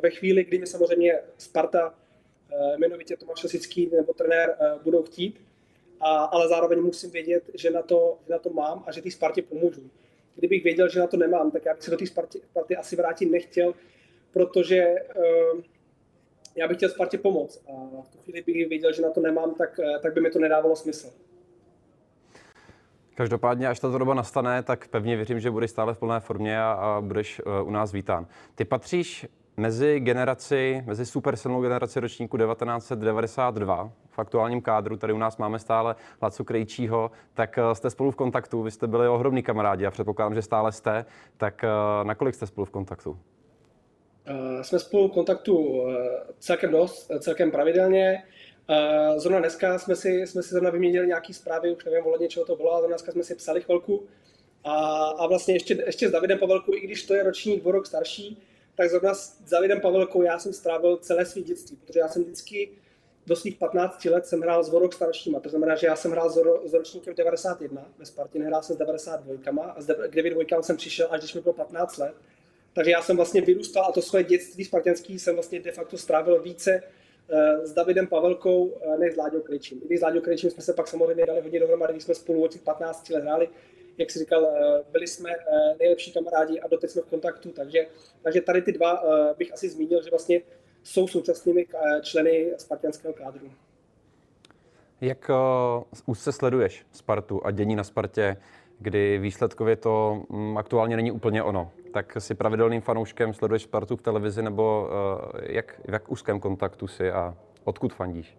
ve 0.03 0.09
chvíli, 0.09 0.43
kdy 0.43 0.59
mi 0.59 0.67
samozřejmě 0.67 1.19
Sparta, 1.38 1.95
jmenovitě 2.77 3.17
Tomáš 3.17 3.43
Lesický 3.43 3.89
nebo 3.95 4.13
trenér, 4.13 4.57
budou 4.83 5.03
chtít, 5.03 5.41
a, 6.00 6.23
ale 6.23 6.47
zároveň 6.50 6.81
musím 6.81 7.12
vědět, 7.12 7.43
že 7.53 7.71
na, 7.71 7.81
to, 7.81 8.17
že 8.27 8.33
na 8.33 8.39
to 8.39 8.50
mám 8.50 8.83
a 8.88 8.91
že 8.91 9.01
té 9.01 9.12
Spartě 9.12 9.41
pomůžu. 9.41 9.89
Kdybych 10.35 10.63
věděl, 10.63 10.89
že 10.89 11.00
na 11.00 11.07
to 11.07 11.17
nemám, 11.17 11.51
tak 11.51 11.65
já 11.65 11.73
bych 11.73 11.83
se 11.83 11.91
do 11.91 11.97
té 11.97 12.05
Sparty, 12.07 12.39
Sparty 12.39 12.75
asi 12.75 12.95
vrátit 12.95 13.25
nechtěl, 13.25 13.73
protože 14.33 14.95
uh, 15.15 15.62
já 16.55 16.67
bych 16.67 16.77
chtěl 16.77 16.89
Spartě 16.89 17.17
pomoct. 17.17 17.63
A 17.69 18.01
v 18.01 18.10
tu 18.10 18.17
chvíli 18.17 18.41
bych 18.41 18.69
věděl, 18.69 18.93
že 18.93 19.01
na 19.01 19.10
to 19.10 19.22
nemám, 19.22 19.55
tak, 19.55 19.79
uh, 19.79 20.01
tak 20.01 20.13
by 20.13 20.22
mi 20.22 20.29
to 20.29 20.39
nedávalo 20.39 20.75
smysl. 20.75 21.10
Každopádně, 23.15 23.67
až 23.67 23.79
tato 23.79 23.98
doba 23.98 24.13
nastane, 24.13 24.63
tak 24.63 24.88
pevně 24.88 25.15
věřím, 25.15 25.39
že 25.39 25.51
budeš 25.51 25.72
stále 25.72 25.93
v 25.93 25.98
plné 25.98 26.19
formě 26.19 26.62
a, 26.62 26.72
a 26.72 27.01
budeš 27.01 27.41
uh, 27.45 27.67
u 27.67 27.72
nás 27.72 27.91
vítán. 27.91 28.27
Ty 28.55 28.65
patříš 28.65 29.27
mezi 29.57 30.00
generaci, 30.00 30.83
mezi 30.86 31.05
super 31.05 31.36
silnou 31.36 31.62
generaci 31.62 32.00
ročníku 32.00 32.38
1992 32.38 33.91
v 34.10 34.19
aktuálním 34.19 34.62
kádru, 34.62 34.98
tady 34.98 35.13
u 35.13 35.17
nás 35.17 35.38
máme 35.38 35.60
stále 35.60 35.95
Lacu 36.22 36.43
Krejčího, 36.43 37.12
tak 37.33 37.57
eh, 37.57 37.75
jste 37.75 37.89
spolu 37.89 38.12
v 38.12 38.15
kontaktu, 38.15 38.63
vy 38.63 38.72
jste 38.72 38.88
byli 38.88 39.07
ohromní 39.07 39.43
kamarádi 39.43 39.86
a 39.86 39.91
předpokládám, 39.91 40.33
že 40.33 40.41
stále 40.41 40.72
jste, 40.72 41.05
tak 41.38 41.63
eh, 41.63 41.67
nakolik 42.03 42.36
jste 42.36 42.48
spolu 42.48 42.65
v 42.65 42.72
kontaktu? 42.72 43.19
Uh, 44.30 44.62
jsme 44.62 44.80
spolu 44.80 45.08
v 45.08 45.12
kontaktu 45.12 45.58
uh, 45.58 45.94
celkem 46.39 46.72
dost, 46.72 47.12
celkem 47.20 47.51
pravidelně. 47.51 48.24
Zrovna 49.18 49.39
dneska 49.39 49.80
jsme 49.80 49.96
si, 49.96 50.27
jsme 50.27 50.44
si 50.44 50.50
zrovna 50.50 50.70
vyměnili 50.70 51.08
nějaké 51.08 51.34
zprávy, 51.34 51.75
už 51.75 51.86
nevím 51.86 52.06
ohledně 52.06 52.27
čeho 52.27 52.46
to 52.46 52.56
bylo, 52.56 52.72
ale 52.72 52.88
dneska 52.88 53.12
jsme 53.12 53.24
si 53.24 53.36
psali 53.36 53.62
chvilku. 53.62 54.08
A, 54.63 55.06
a 55.06 55.27
vlastně 55.27 55.56
ještě, 55.56 55.84
ještě 55.86 56.10
s 56.10 56.12
Davidem 56.12 56.39
Pavelkou, 56.39 56.74
i 56.74 56.80
když 56.80 57.03
to 57.03 57.13
je 57.13 57.24
ročník 57.24 57.65
o 57.65 57.72
rok 57.72 57.88
starší, 57.88 58.38
tak 58.75 58.89
zrovna 58.89 59.13
s 59.13 59.42
Davidem 59.51 59.82
Pavelkou 59.82 60.22
já 60.22 60.39
jsem 60.39 60.53
strávil 60.53 60.98
celé 60.98 61.25
svý 61.25 61.44
dětství, 61.44 61.77
protože 61.77 62.00
já 62.00 62.08
jsem 62.08 62.24
vždycky 62.24 62.70
do 63.25 63.36
svých 63.36 63.58
15 63.58 64.06
let 64.06 64.25
jsem 64.25 64.42
hrál 64.42 64.63
s 64.63 64.74
rok 64.74 64.94
staršíma. 64.94 65.39
To 65.39 65.50
znamená, 65.50 65.75
že 65.75 65.88
já 65.88 65.96
jsem 65.96 66.12
hrál 66.12 66.30
s, 66.65 66.74
ročníkem 66.74 67.15
91 67.15 67.86
ve 67.98 68.06
Spartě, 68.06 68.39
nehrál 68.39 68.63
jsem 68.63 68.75
s 68.75 68.80
92 68.80 69.63
a 69.63 69.82
s 69.82 69.86
92 69.86 70.62
jsem 70.62 70.77
přišel, 70.77 71.08
až 71.12 71.20
když 71.20 71.34
mi 71.34 71.42
bylo 71.42 71.53
15 71.53 71.98
let. 71.98 72.13
Takže 72.74 72.92
já 72.92 73.01
jsem 73.01 73.15
vlastně 73.15 73.42
vyrůstal 73.42 73.86
a 73.86 73.92
to 73.92 74.01
své 74.01 74.24
dětství 74.24 74.65
spartanský 74.65 75.20
jsem 75.20 75.36
vlastně 75.36 75.60
de 75.60 75.72
facto 75.72 75.98
strávil 75.98 76.42
více 76.42 76.82
uh, 76.82 77.65
s 77.65 77.74
Davidem 77.74 78.08
Pavelkou 78.08 78.65
uh, 78.65 79.00
než 79.00 79.13
s 79.13 79.18
Láďou 79.18 79.42
Krejčím. 79.42 79.82
I 79.84 79.86
když 79.86 80.00
s 80.00 80.03
Láďou 80.03 80.22
Krejčím 80.22 80.50
jsme 80.50 80.63
se 80.63 80.74
pak 80.74 80.88
samozřejmě 80.88 81.25
dali 81.25 81.42
hodně 81.42 81.60
dohromady, 81.60 81.94
když 81.94 82.03
jsme 82.03 82.15
spolu 82.15 82.44
od 82.44 82.51
těch 82.51 82.62
15 82.62 83.10
let 83.10 83.24
hráli, 83.24 83.50
jak 83.98 84.12
jsi 84.12 84.20
říkal, 84.20 84.44
uh, 84.44 84.50
byli 84.92 85.08
jsme 85.08 85.30
nejlepší 85.80 86.13
kamarádi 86.13 86.60
a 86.60 86.68
doteď 86.68 86.89
jsme 86.89 87.01
v 87.01 87.06
kontaktu, 87.06 87.50
takže, 87.50 87.88
takže 88.22 88.42
tady 88.42 88.62
ty 88.62 88.72
dva 88.72 89.03
bych 89.38 89.53
asi 89.53 89.70
zmínil, 89.70 90.03
že 90.03 90.10
vlastně 90.10 90.42
jsou 90.84 91.08
současnými 91.08 91.65
eh, 91.74 92.01
členy 92.01 92.53
spartianského 92.58 93.13
kádru. 93.13 93.51
Jak 95.01 95.32
uh, 96.08 96.13
se 96.13 96.32
sleduješ 96.32 96.86
Spartu 96.92 97.46
a 97.46 97.51
dění 97.51 97.75
na 97.75 97.84
Spartě, 97.84 98.38
kdy 98.80 99.18
výsledkově 99.18 99.75
to 99.75 100.24
um, 100.30 100.58
aktuálně 100.58 100.96
není 100.96 101.12
úplně 101.12 101.44
ono? 101.44 101.72
Tak 101.93 102.17
si 102.19 102.35
pravidelným 102.35 102.81
fanouškem 102.81 103.33
sleduješ 103.33 103.63
Spartu 103.63 103.95
v 103.95 104.01
televizi 104.01 104.41
nebo 104.41 104.88
uh, 104.88 105.41
jak, 105.41 105.81
v 105.88 105.93
jak 105.93 106.12
úzkém 106.12 106.39
kontaktu 106.39 106.88
si 106.88 107.12
a 107.12 107.38
odkud 107.63 107.93
fandíš? 107.93 108.38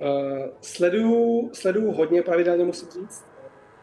Uh, 0.00 0.48
sleduju, 0.60 1.50
sleduju 1.52 1.92
hodně 1.92 2.22
pravidelně, 2.22 2.64
musím 2.64 2.88
říct. 2.88 3.24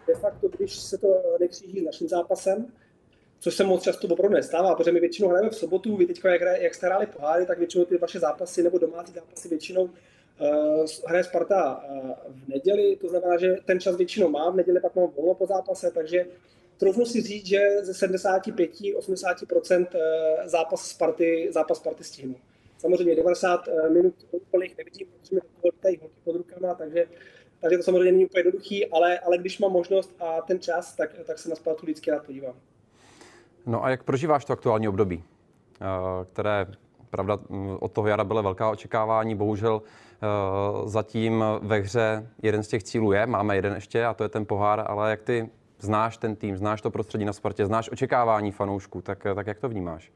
De 0.07 0.15
facto, 0.15 0.47
když 0.47 0.79
se 0.79 0.97
to 0.97 1.07
nekříží 1.39 1.81
s 1.81 1.85
naším 1.85 2.07
zápasem, 2.07 2.65
což 3.39 3.55
se 3.55 3.63
moc 3.63 3.83
často 3.83 4.07
opravdu 4.07 4.35
nestává, 4.35 4.75
protože 4.75 4.91
my 4.91 4.99
většinou 4.99 5.29
hrajeme 5.29 5.49
v 5.49 5.55
sobotu, 5.55 5.97
vy 5.97 6.05
teď, 6.05 6.21
jak, 6.25 6.41
jak 6.61 6.75
jste 6.75 6.87
hráli 6.87 7.05
poháry, 7.05 7.45
tak 7.45 7.57
většinou 7.57 7.85
ty 7.85 7.97
vaše 7.97 8.19
zápasy 8.19 8.63
nebo 8.63 8.77
domácí 8.77 9.13
zápasy 9.13 9.49
většinou 9.49 9.83
uh, 9.83 9.89
hraje 11.07 11.23
Sparta 11.23 11.83
uh, 11.89 12.09
v 12.29 12.47
neděli, 12.47 12.95
to 12.95 13.07
znamená, 13.07 13.37
že 13.37 13.55
ten 13.65 13.79
čas 13.79 13.95
většinou 13.95 14.29
mám, 14.29 14.53
v 14.53 14.55
neděli 14.55 14.79
pak 14.79 14.95
mám 14.95 15.07
volno 15.07 15.33
po 15.33 15.45
zápase, 15.45 15.91
takže 15.91 16.25
troufnu 16.77 17.05
si 17.05 17.21
říct, 17.21 17.45
že 17.45 17.59
ze 17.81 18.07
75-80% 18.07 19.87
eh, 19.93 20.49
zápas 20.49 20.89
Sparty, 20.89 21.47
zápas 21.51 21.77
Sparty 21.77 22.03
stihnu. 22.03 22.35
Samozřejmě 22.77 23.15
90 23.15 23.69
minut 23.93 24.13
úplných 24.31 24.77
nevidím, 24.77 25.07
protože 25.07 25.35
mi 25.35 25.41
tady 25.81 25.97
holky 25.97 26.15
pod 26.23 26.35
rukama, 26.35 26.73
takže, 26.73 27.05
takže 27.61 27.77
to 27.77 27.83
samozřejmě 27.83 28.11
není 28.11 28.25
úplně 28.25 28.39
jednoduchý, 28.39 28.87
ale, 28.87 29.19
ale 29.19 29.37
když 29.37 29.59
mám 29.59 29.71
možnost 29.71 30.15
a 30.19 30.41
ten 30.41 30.59
čas, 30.59 30.95
tak, 30.95 31.09
tak 31.25 31.39
se 31.39 31.49
na 31.49 31.55
Spartu 31.55 31.85
vždycky 31.85 32.11
rád 32.11 32.25
podívám. 32.25 32.55
No 33.65 33.83
a 33.83 33.89
jak 33.89 34.03
prožíváš 34.03 34.45
to 34.45 34.53
aktuální 34.53 34.87
období, 34.87 35.23
eh, 35.81 35.85
které, 36.33 36.65
pravda, 37.09 37.39
mm, 37.49 37.77
od 37.79 37.91
toho 37.91 38.07
jara 38.07 38.23
byla 38.23 38.41
velká 38.41 38.69
očekávání, 38.69 39.35
bohužel 39.35 39.81
eh, 39.85 40.27
zatím 40.89 41.43
ve 41.61 41.79
hře 41.79 42.29
jeden 42.43 42.63
z 42.63 42.67
těch 42.67 42.83
cílů 42.83 43.11
je, 43.11 43.25
máme 43.25 43.55
jeden 43.55 43.73
ještě 43.73 44.05
a 44.05 44.13
to 44.13 44.23
je 44.23 44.29
ten 44.29 44.45
pohár, 44.45 44.85
ale 44.87 45.09
jak 45.09 45.21
ty 45.21 45.49
znáš 45.79 46.17
ten 46.17 46.35
tým, 46.35 46.57
znáš 46.57 46.81
to 46.81 46.91
prostředí 46.91 47.25
na 47.25 47.33
Spartě, 47.33 47.65
znáš 47.65 47.91
očekávání 47.91 48.51
fanoušků, 48.51 49.01
tak, 49.01 49.23
tak 49.35 49.47
jak 49.47 49.59
to 49.59 49.69
vnímáš? 49.69 50.11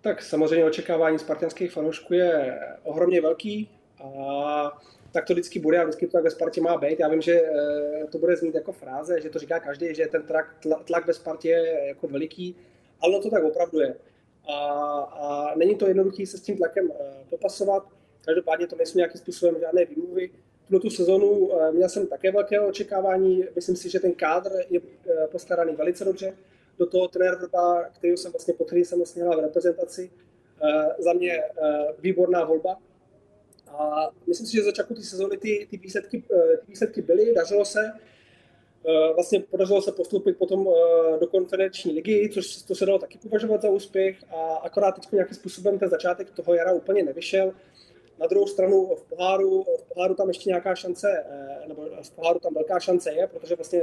Tak 0.00 0.22
samozřejmě 0.22 0.64
očekávání 0.64 1.18
spartanských 1.18 1.72
fanoušků 1.72 2.14
je 2.14 2.60
ohromně 2.82 3.20
velký 3.20 3.70
a 4.04 4.78
tak 5.12 5.24
to 5.26 5.32
vždycky 5.32 5.58
bude 5.58 5.78
a 5.78 5.82
vždycky 5.82 6.06
to 6.06 6.12
tak 6.12 6.24
ve 6.24 6.30
Spartě 6.30 6.60
má 6.60 6.76
být. 6.76 7.00
Já 7.00 7.08
vím, 7.08 7.22
že 7.22 7.32
eh, 7.32 8.06
to 8.12 8.18
bude 8.18 8.36
znít 8.36 8.54
jako 8.54 8.72
fráze, 8.72 9.20
že 9.20 9.30
to 9.30 9.38
říká 9.38 9.60
každý, 9.60 9.94
že 9.94 10.06
ten 10.06 10.22
tlak, 10.22 10.56
tlak 10.84 11.06
ve 11.06 11.14
Spartě 11.14 11.48
je 11.48 11.86
jako 11.86 12.08
veliký, 12.08 12.56
ale 13.00 13.20
to 13.20 13.30
tak 13.30 13.44
opravdu 13.44 13.80
je. 13.80 13.94
A, 14.48 14.58
a 15.00 15.54
není 15.54 15.76
to 15.76 15.86
jednoduché 15.86 16.26
se 16.26 16.38
s 16.38 16.40
tím 16.40 16.56
tlakem 16.56 16.88
eh, 17.00 17.24
popasovat. 17.30 17.88
Každopádně 18.24 18.66
to 18.66 18.76
nejsou 18.76 18.98
nějakým 18.98 19.20
způsobem 19.20 19.60
žádné 19.60 19.84
výmluvy. 19.84 20.30
Tuto 20.66 20.80
tu 20.80 20.90
sezonu 20.90 21.50
eh, 21.52 21.72
měl 21.72 21.88
jsem 21.88 22.06
také 22.06 22.32
velké 22.32 22.60
očekávání. 22.60 23.44
Myslím 23.54 23.76
si, 23.76 23.90
že 23.90 24.00
ten 24.00 24.14
kádr 24.14 24.52
je 24.70 24.80
postaraný 25.32 25.74
velice 25.76 26.04
dobře. 26.04 26.36
Do 26.78 26.86
toho 26.86 27.08
trenér 27.08 27.34
Vrba, 27.34 27.84
který 27.84 28.16
jsem 28.16 28.32
vlastně, 28.32 28.54
pod 28.54 28.72
jsem 28.72 28.98
vlastně 28.98 29.24
v 29.24 29.40
reprezentaci, 29.40 30.10
za 30.98 31.12
mě 31.12 31.42
výborná 31.98 32.44
volba 32.44 32.78
a 33.78 34.10
myslím 34.26 34.46
si, 34.46 34.52
že 34.52 34.62
za 34.62 34.66
začátku 34.66 34.94
té 34.94 35.02
sezóny 35.02 35.36
ty, 35.36 35.66
ty, 35.70 35.76
výsledky, 35.76 36.22
eh, 36.32 36.56
ty 36.56 36.66
výsledky 36.68 37.02
byly, 37.02 37.34
dařilo 37.34 37.64
se. 37.64 37.92
Eh, 38.88 39.12
vlastně 39.14 39.40
podařilo 39.40 39.82
se 39.82 39.92
postoupit 39.92 40.38
potom 40.38 40.68
eh, 40.68 41.18
do 41.18 41.26
konferenční 41.26 41.92
ligy, 41.92 42.30
což 42.34 42.62
to 42.62 42.74
se 42.74 42.86
dalo 42.86 42.98
taky 42.98 43.18
považovat 43.18 43.62
za 43.62 43.70
úspěch 43.70 44.16
a 44.30 44.54
akorát 44.54 44.92
teď 44.92 45.12
nějakým 45.12 45.36
způsobem 45.36 45.78
ten 45.78 45.88
začátek 45.88 46.30
toho 46.30 46.54
jara 46.54 46.72
úplně 46.72 47.02
nevyšel. 47.02 47.52
Na 48.18 48.26
druhou 48.26 48.46
stranu 48.46 48.94
v 48.96 49.02
poháru, 49.02 49.64
v 49.78 49.82
poháru 49.94 50.14
tam 50.14 50.28
ještě 50.28 50.50
nějaká 50.50 50.74
šance, 50.74 51.24
nebo 51.66 51.88
v 52.02 52.10
poháru 52.10 52.38
tam 52.38 52.54
velká 52.54 52.80
šance 52.80 53.12
je, 53.12 53.26
protože 53.26 53.56
vlastně 53.56 53.82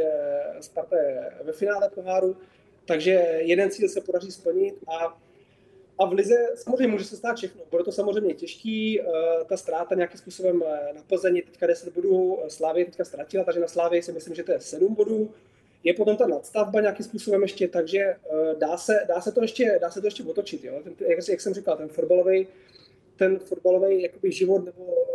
Sparta 0.59 0.97
je 0.97 1.31
ve 1.43 1.53
finále 1.53 1.89
poháru, 1.89 2.37
takže 2.85 3.11
jeden 3.39 3.71
cíl 3.71 3.89
se 3.89 4.01
podaří 4.01 4.31
splnit 4.31 4.75
a 4.87 5.17
a 5.99 6.05
v 6.05 6.13
Lize 6.13 6.35
samozřejmě 6.55 6.87
může 6.87 7.05
se 7.05 7.17
stát 7.17 7.37
všechno. 7.37 7.61
Bude 7.71 7.83
to 7.83 7.91
samozřejmě 7.91 8.33
těžký, 8.33 9.01
eh, 9.01 9.05
ta 9.45 9.57
ztráta 9.57 9.95
nějakým 9.95 10.17
způsobem 10.17 10.63
eh, 10.65 10.93
na 10.93 11.01
Plzeň, 11.07 11.41
teďka 11.45 11.67
10 11.67 11.93
bodů, 11.93 12.39
eh, 12.45 12.49
Slávě 12.49 12.85
teďka 12.85 13.05
ztratila, 13.05 13.43
takže 13.43 13.59
na 13.59 13.67
Slávě 13.67 14.03
si 14.03 14.11
myslím, 14.11 14.35
že 14.35 14.43
to 14.43 14.51
je 14.51 14.59
7 14.59 14.95
bodů. 14.95 15.31
Je 15.83 15.93
potom 15.93 16.17
ta 16.17 16.27
nadstavba 16.27 16.81
nějakým 16.81 17.05
způsobem 17.05 17.41
ještě, 17.41 17.67
takže 17.67 18.15
dá 18.57 18.77
se, 18.77 19.05
dá 19.07 19.21
se, 19.21 19.31
to, 19.31 19.41
ještě, 19.41 19.77
dá 19.81 19.91
se 19.91 20.01
to 20.01 20.07
ještě 20.07 20.23
otočit. 20.23 20.63
Jo? 20.63 20.79
Ten, 20.83 20.93
jak, 20.99 21.19
jak, 21.29 21.41
jsem 21.41 21.53
říkal, 21.53 21.77
ten 21.77 21.87
fotbalový 21.87 22.47
ten 23.15 23.39
fotbalový 23.39 24.01
jakoby 24.01 24.31
život, 24.31 24.65
nebo 24.65 25.05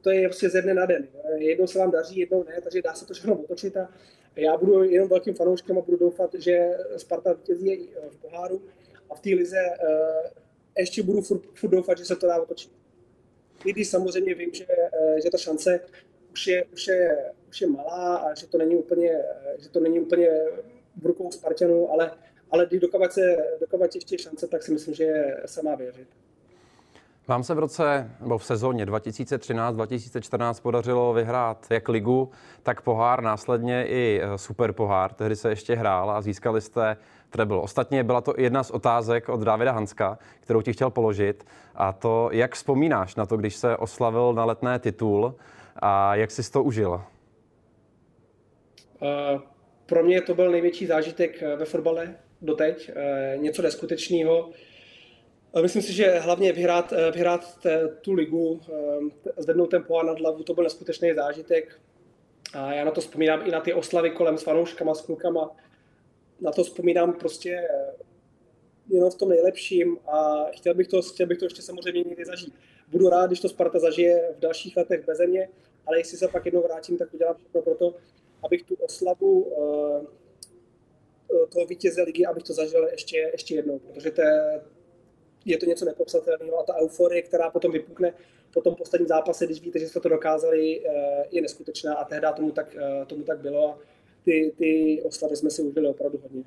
to 0.00 0.10
je 0.10 0.28
prostě 0.28 0.50
ze 0.50 0.62
dne 0.62 0.74
na 0.74 0.86
den. 0.86 1.08
Jednou 1.36 1.66
se 1.66 1.78
vám 1.78 1.90
daří, 1.90 2.20
jednou 2.20 2.44
ne, 2.44 2.60
takže 2.62 2.82
dá 2.82 2.94
se 2.94 3.06
to 3.06 3.14
všechno 3.14 3.42
otočit 3.42 3.76
a 3.76 3.88
já 4.36 4.56
budu 4.56 4.82
jenom 4.82 5.08
velkým 5.08 5.34
fanouškem 5.34 5.78
a 5.78 5.80
budu 5.80 5.96
doufat, 5.96 6.34
že 6.34 6.70
Sparta 6.96 7.32
vítězí 7.32 7.90
v 8.10 8.16
poháru 8.16 8.62
a 9.10 9.14
v 9.14 9.20
té 9.20 9.30
lize 9.30 9.56
uh, 9.56 10.30
ještě 10.78 11.02
budu 11.02 11.22
furt, 11.22 11.42
furt 11.54 11.70
doufat, 11.70 11.98
že 11.98 12.04
se 12.04 12.16
to 12.16 12.26
dá 12.26 12.42
otočit. 12.42 12.72
I 13.64 13.72
když 13.72 13.88
samozřejmě 13.88 14.34
vím, 14.34 14.54
že, 14.54 14.66
že 15.22 15.30
ta 15.30 15.38
šance 15.38 15.80
už 16.32 16.46
je, 16.46 16.64
už 16.64 16.86
je, 16.86 17.32
už 17.48 17.60
je 17.60 17.66
malá 17.66 18.16
a 18.16 18.34
že 18.34 18.46
to 18.46 18.58
není 18.58 18.76
úplně, 18.76 19.22
že 19.58 19.68
to 19.68 19.80
není 19.80 20.00
úplně 20.00 20.30
v 21.02 21.06
rukou 21.06 21.30
Spartanů, 21.30 21.90
ale, 21.90 22.10
ale 22.50 22.66
když 22.66 22.80
dokovat, 22.80 23.12
se, 23.12 23.36
dokovat 23.60 23.94
ještě 23.94 24.18
šance, 24.18 24.48
tak 24.48 24.62
si 24.62 24.72
myslím, 24.72 24.94
že 24.94 25.36
se 25.46 25.62
má 25.62 25.74
věřit. 25.74 26.08
Vám 27.28 27.44
se 27.44 27.54
v 27.54 27.58
roce 27.58 28.10
nebo 28.20 28.38
v 28.38 28.44
sezóně 28.44 28.86
2013-2014 28.86 30.62
podařilo 30.62 31.12
vyhrát 31.12 31.66
jak 31.70 31.88
ligu, 31.88 32.30
tak 32.62 32.80
pohár, 32.80 33.22
následně 33.22 33.86
i 33.86 34.20
eh, 34.22 34.38
super 34.38 34.72
pohár. 34.72 35.12
Tehdy 35.12 35.36
se 35.36 35.48
ještě 35.48 35.74
hrál 35.74 36.10
a 36.10 36.20
získali 36.20 36.60
jste 36.60 36.96
treble. 37.30 37.60
Ostatně 37.60 38.04
byla 38.04 38.20
to 38.20 38.34
jedna 38.38 38.62
z 38.62 38.70
otázek 38.70 39.28
od 39.28 39.40
Davida 39.40 39.72
Hanska, 39.72 40.18
kterou 40.40 40.62
ti 40.62 40.72
chtěl 40.72 40.90
položit. 40.90 41.46
A 41.74 41.92
to, 41.92 42.28
jak 42.32 42.54
vzpomínáš 42.54 43.14
na 43.14 43.26
to, 43.26 43.36
když 43.36 43.56
se 43.56 43.76
oslavil 43.76 44.32
na 44.32 44.44
letné 44.44 44.78
titul 44.78 45.34
a 45.76 46.14
jak 46.14 46.30
jsi 46.30 46.52
to 46.52 46.62
užil? 46.62 46.90
Uh, 49.00 49.40
pro 49.86 50.04
mě 50.04 50.22
to 50.22 50.34
byl 50.34 50.50
největší 50.50 50.86
zážitek 50.86 51.42
eh, 51.42 51.56
ve 51.56 51.64
fotbale 51.64 52.14
doteď. 52.40 52.90
Něco 53.36 53.62
neskutečného 53.62 54.50
Myslím 55.60 55.82
si, 55.82 55.92
že 55.92 56.18
hlavně 56.18 56.52
vyhrát, 56.52 56.92
eh, 56.92 57.10
vyhrát 57.10 57.58
tu 58.00 58.12
ligu, 58.12 58.60
eh, 58.68 59.42
zvednout 59.42 59.66
ten 59.66 59.84
pohár 59.84 60.06
nad 60.06 60.18
hlavu, 60.18 60.42
to 60.42 60.54
byl 60.54 60.64
neskutečný 60.64 61.14
zážitek. 61.14 61.80
A 62.54 62.72
já 62.72 62.84
na 62.84 62.90
to 62.90 63.00
vzpomínám 63.00 63.46
i 63.46 63.50
na 63.50 63.60
ty 63.60 63.72
oslavy 63.74 64.10
kolem 64.10 64.38
s 64.38 64.42
fanouškama, 64.42 64.94
s 64.94 65.00
klukama. 65.00 65.56
Na 66.40 66.52
to 66.52 66.64
vzpomínám 66.64 67.12
prostě 67.12 67.50
eh, 67.70 67.92
jenom 68.88 69.10
v 69.10 69.14
tom 69.14 69.28
nejlepším 69.28 69.98
a 70.06 70.46
chtěl 70.50 70.74
bych 70.74 70.88
to, 70.88 71.02
chtěl 71.02 71.26
bych 71.26 71.38
to 71.38 71.44
ještě 71.44 71.62
samozřejmě 71.62 72.02
někdy 72.08 72.24
zažít. 72.24 72.54
Budu 72.88 73.08
rád, 73.08 73.26
když 73.26 73.40
to 73.40 73.48
Sparta 73.48 73.78
zažije 73.78 74.34
v 74.36 74.40
dalších 74.40 74.76
letech 74.76 75.06
bez 75.06 75.18
mě, 75.26 75.48
ale 75.86 75.98
jestli 75.98 76.18
se 76.18 76.28
pak 76.28 76.44
jednou 76.44 76.62
vrátím, 76.62 76.98
tak 76.98 77.14
udělám 77.14 77.34
všechno 77.34 77.62
pro 77.62 77.74
to, 77.74 77.94
abych 78.44 78.62
tu 78.62 78.74
oslavu 78.74 79.52
toho 81.52 81.66
vítěze 81.66 82.02
ligy, 82.02 82.26
abych 82.26 82.42
to 82.42 82.52
zažil 82.52 82.88
ještě, 82.92 83.30
ještě 83.32 83.54
jednou, 83.54 83.78
protože 83.78 84.10
to 84.10 84.22
je, 84.22 84.60
je 85.44 85.58
to 85.58 85.66
něco 85.66 85.84
nepopsatelného 85.84 86.58
a 86.60 86.62
ta 86.62 86.74
euforie, 86.82 87.22
která 87.22 87.50
potom 87.50 87.72
vypukne 87.72 88.12
po 88.54 88.60
tom 88.60 88.74
posledním 88.74 89.08
zápase, 89.08 89.46
když 89.46 89.60
víte, 89.60 89.78
že 89.78 89.88
jste 89.88 90.00
to 90.00 90.08
dokázali, 90.08 90.80
eh, 90.86 91.24
je 91.30 91.42
neskutečná 91.42 91.94
a 91.94 92.04
tehdy 92.04 92.26
tomu 92.36 92.50
tak, 92.50 92.76
eh, 92.76 93.06
tomu 93.06 93.22
tak 93.22 93.38
bylo 93.38 93.70
a 93.70 93.78
ty, 94.24 94.52
ty 94.58 95.02
oslavy 95.04 95.36
jsme 95.36 95.50
si 95.50 95.62
užili 95.62 95.88
opravdu 95.88 96.18
hodně. 96.22 96.44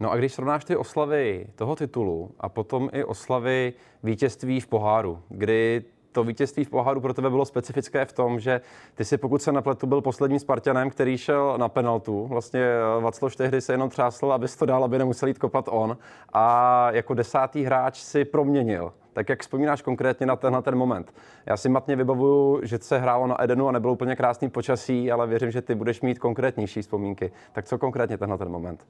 No 0.00 0.10
a 0.12 0.16
když 0.16 0.34
srovnáš 0.34 0.64
ty 0.64 0.76
oslavy 0.76 1.46
toho 1.54 1.76
titulu 1.76 2.30
a 2.40 2.48
potom 2.48 2.90
i 2.92 3.04
oslavy 3.04 3.72
vítězství 4.02 4.60
v 4.60 4.66
poháru, 4.66 5.22
kdy 5.28 5.84
to 6.16 6.24
vítězství 6.24 6.64
v 6.64 6.70
poháru 6.70 7.00
pro 7.00 7.14
tebe 7.14 7.30
bylo 7.30 7.44
specifické 7.44 8.04
v 8.04 8.12
tom, 8.12 8.40
že 8.40 8.60
ty 8.94 9.04
si, 9.04 9.18
pokud 9.18 9.42
se 9.42 9.52
napletu, 9.52 9.86
byl 9.86 10.00
posledním 10.00 10.38
Spartanem, 10.38 10.90
který 10.90 11.18
šel 11.18 11.58
na 11.58 11.68
penaltu. 11.68 12.26
Vlastně 12.26 12.60
eh, 12.60 13.00
Vacloš 13.00 13.36
tehdy 13.36 13.60
se 13.60 13.72
jenom 13.72 13.90
třásl, 13.90 14.32
aby 14.32 14.46
to 14.58 14.66
dal, 14.66 14.84
aby 14.84 14.98
nemusel 14.98 15.28
jít 15.28 15.38
kopat 15.38 15.68
on. 15.68 15.98
A 16.32 16.88
jako 16.92 17.14
desátý 17.14 17.62
hráč 17.62 17.98
si 17.98 18.24
proměnil. 18.24 18.92
Tak 19.12 19.28
jak 19.28 19.42
vzpomínáš 19.42 19.82
konkrétně 19.82 20.26
na 20.26 20.36
tenhle 20.36 20.62
ten 20.62 20.74
moment? 20.74 21.14
Já 21.46 21.56
si 21.56 21.68
matně 21.68 21.96
vybavuju, 21.96 22.60
že 22.62 22.78
se 22.78 22.98
hrálo 22.98 23.26
na 23.26 23.42
Edenu 23.42 23.68
a 23.68 23.72
nebylo 23.72 23.92
úplně 23.92 24.16
krásný 24.16 24.50
počasí, 24.50 25.12
ale 25.12 25.26
věřím, 25.26 25.50
že 25.50 25.62
ty 25.62 25.74
budeš 25.74 26.00
mít 26.00 26.18
konkrétnější 26.18 26.82
vzpomínky. 26.82 27.32
Tak 27.52 27.64
co 27.64 27.78
konkrétně 27.78 28.18
tenhle 28.18 28.38
ten 28.38 28.48
moment? 28.48 28.86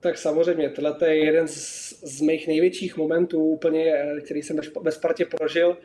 Tak 0.00 0.18
samozřejmě, 0.18 0.70
tohle 0.70 0.96
je 1.04 1.24
jeden 1.24 1.48
z, 1.48 1.54
z 2.02 2.20
mých 2.20 2.48
největších 2.48 2.96
momentů, 2.96 3.38
úplně, 3.38 3.84
eh, 3.94 4.20
který 4.20 4.42
jsem 4.42 4.56
ve 4.82 4.92
Spartě 4.92 5.24
prožil. 5.24 5.76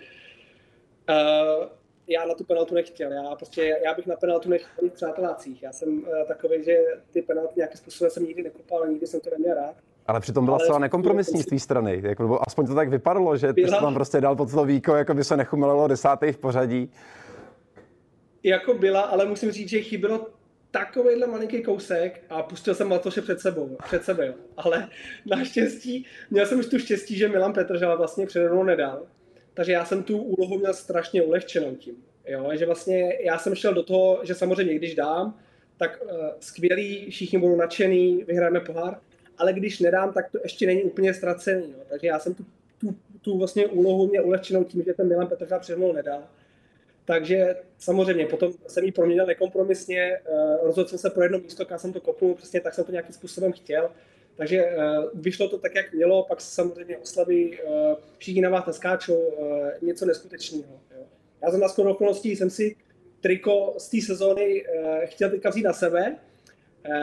Uh, 1.10 1.68
já 2.08 2.26
na 2.26 2.34
tu 2.34 2.44
penaltu 2.44 2.76
nechtěl. 2.76 3.12
Já, 3.12 3.36
prostě, 3.36 3.80
já 3.86 3.94
bych 3.94 4.08
na 4.08 4.16
penaltu 4.16 4.50
nechtěl 4.50 4.90
v 4.90 4.94
přátelácích. 4.94 5.64
Já 5.64 5.74
jsem 5.74 6.00
uh, 6.00 6.08
takový, 6.28 6.64
že 6.64 6.78
ty 7.12 7.22
penalty 7.22 7.54
nějakým 7.58 7.78
způsobem 7.78 8.12
jsem 8.12 8.24
nikdy 8.24 8.44
nekopal, 8.44 8.88
nikdy 8.88 9.08
jsem 9.08 9.20
to 9.20 9.30
neměl 9.30 9.56
rád. 9.56 9.76
Ale 10.08 10.20
přitom 10.20 10.46
byla 10.46 10.60
zcela 10.60 10.80
nekompromisní 10.80 11.44
z 11.44 11.46
té 11.46 11.60
strany. 11.60 12.02
Jako, 12.04 12.24
nebo 12.24 12.48
aspoň 12.48 12.68
to 12.68 12.76
tak 12.76 12.90
vypadalo, 12.90 13.38
že 13.38 13.54
ty 13.54 13.62
jsi 13.62 13.72
tam 13.72 13.94
prostě 13.94 14.22
dal 14.22 14.36
pod 14.36 14.52
to 14.52 14.66
víko, 14.66 14.96
jako 14.96 15.14
by 15.14 15.24
se 15.24 15.38
nechumelilo 15.38 15.88
desátý 15.88 16.32
v 16.32 16.38
pořadí. 16.38 16.92
Jako 18.44 18.74
byla, 18.74 19.02
ale 19.02 19.26
musím 19.26 19.52
říct, 19.52 19.70
že 19.70 19.82
chybilo 19.82 20.28
takovýhle 20.72 21.28
malinký 21.28 21.64
kousek 21.64 22.24
a 22.30 22.44
pustil 22.44 22.76
jsem 22.76 22.90
Matoše 22.90 23.22
před 23.22 23.40
sebou, 23.40 23.78
před 23.86 24.04
sebe, 24.04 24.34
Ale 24.58 24.90
naštěstí, 25.26 26.06
měl 26.30 26.46
jsem 26.46 26.60
už 26.60 26.66
tu 26.66 26.80
štěstí, 26.80 27.18
že 27.18 27.30
Milan 27.30 27.54
Petržela 27.54 27.96
vlastně 27.96 28.26
přede 28.26 28.50
mnou 28.50 28.64
nedal 28.64 29.04
takže 29.54 29.72
já 29.72 29.86
jsem 29.86 30.04
tu 30.04 30.18
úlohu 30.18 30.58
měl 30.58 30.74
strašně 30.74 31.24
ulehčenou 31.24 31.76
tím. 31.76 31.96
Jo? 32.28 32.50
Že 32.54 32.66
vlastně 32.66 33.18
já 33.22 33.38
jsem 33.38 33.56
šel 33.56 33.74
do 33.74 33.84
toho, 33.84 34.20
že 34.24 34.36
samozřejmě 34.36 34.76
když 34.76 34.96
dám, 34.96 35.40
tak 35.78 36.00
uh, 36.04 36.12
skvělý, 36.40 37.10
všichni 37.10 37.40
budou 37.40 37.56
nadšený, 37.56 38.24
vyhrajeme 38.24 38.60
pohár, 38.60 39.00
ale 39.38 39.54
když 39.54 39.80
nedám, 39.80 40.14
tak 40.14 40.32
to 40.32 40.40
ještě 40.44 40.66
není 40.66 40.84
úplně 40.84 41.14
ztracený. 41.14 41.66
Jo? 41.78 41.84
Takže 41.90 42.08
já 42.08 42.20
jsem 42.20 42.34
tu, 42.34 42.46
tu, 42.78 42.96
tu 43.22 43.38
vlastně 43.38 43.68
úlohu 43.68 44.08
měl 44.08 44.26
ulehčenou 44.26 44.64
tím, 44.64 44.84
že 44.84 44.94
ten 44.94 45.08
Milan 45.08 45.28
Petržák 45.28 45.62
před 45.62 45.78
mnou 45.78 45.94
nedal. 45.94 46.24
Takže 47.06 47.56
samozřejmě 47.78 48.26
potom 48.26 48.54
jsem 48.68 48.84
ji 48.84 48.92
proměnil 48.92 49.26
nekompromisně, 49.26 50.20
uh, 50.32 50.66
rozhodl 50.66 50.90
jsem 50.90 51.00
se 51.00 51.10
pro 51.10 51.24
jedno 51.24 51.40
místo, 51.40 51.66
kam 51.66 51.80
jsem 51.80 51.94
to 51.94 52.02
kopnul, 52.02 52.36
přesně 52.36 52.62
tak 52.62 52.74
jsem 52.74 52.86
to 52.86 52.92
nějakým 52.92 53.14
způsobem 53.14 53.52
chtěl 53.52 53.90
takže 54.42 54.66
uh, 54.66 55.22
vyšlo 55.22 55.50
to 55.50 55.58
tak, 55.58 55.76
jak 55.76 55.94
mělo, 55.94 56.24
pak 56.24 56.42
se 56.42 56.56
samozřejmě 56.56 56.98
oslaví, 56.98 57.58
uh, 57.58 57.96
všichni 58.18 58.42
na 58.42 58.50
vás 58.50 58.66
naskáčou, 58.66 59.20
uh, 59.20 59.70
něco 59.82 60.06
neskutečného. 60.06 60.82
Já 61.44 61.52
jsem 61.52 61.60
na 61.60 61.70
skoro 61.70 61.92
okolností, 61.92 62.36
jsem 62.36 62.50
si 62.50 62.76
triko 63.20 63.76
z 63.78 63.90
té 63.90 64.02
sezóny 64.02 64.66
chtěl 65.06 65.30
teďka 65.30 65.50
vzít 65.50 65.64
na 65.64 65.74
sebe, 65.74 66.16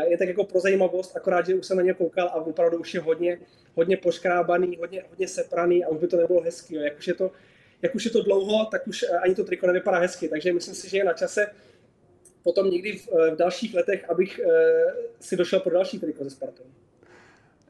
je 0.09 0.19
tak 0.19 0.29
jako 0.29 0.45
pro 0.45 0.61
zajímavost, 0.61 1.17
akorát, 1.17 1.47
že 1.47 1.55
už 1.55 1.67
jsem 1.67 1.77
na 1.77 1.83
ně 1.83 1.95
koukal 1.95 2.29
a 2.29 2.35
opravdu 2.35 2.79
už 2.79 2.95
je 2.95 3.01
hodně, 3.01 3.39
hodně 3.75 3.97
poškrábaný, 3.97 4.77
hodně, 4.77 5.05
hodně 5.11 5.29
sepraný 5.29 5.85
a 5.85 5.89
už 5.89 6.01
by 6.01 6.07
to 6.07 6.17
nebylo 6.17 6.41
hezký. 6.41 6.75
Jo. 6.75 6.83
Jak, 6.83 6.99
už 6.99 7.09
je 7.09 7.15
to, 7.15 7.31
jak 7.83 7.95
už 7.95 8.05
je 8.05 8.11
to 8.11 8.23
dlouho, 8.23 8.67
tak 8.71 8.87
už 8.87 9.05
ani 9.23 9.35
to 9.35 9.45
triko 9.45 9.67
nevypadá 9.67 9.99
hezky, 9.99 10.29
takže 10.29 10.53
myslím 10.53 10.75
si, 10.75 10.91
že 10.91 10.99
je 10.99 11.05
na 11.05 11.13
čase 11.13 11.47
potom 12.43 12.71
někdy 12.71 12.93
v, 12.93 13.09
v 13.09 13.37
dalších 13.37 13.75
letech, 13.75 14.11
abych 14.11 14.41
si 15.21 15.37
došel 15.37 15.61
pro 15.61 15.75
další 15.75 15.99
triko 15.99 16.25
ze 16.25 16.31
Spartou. 16.31 16.65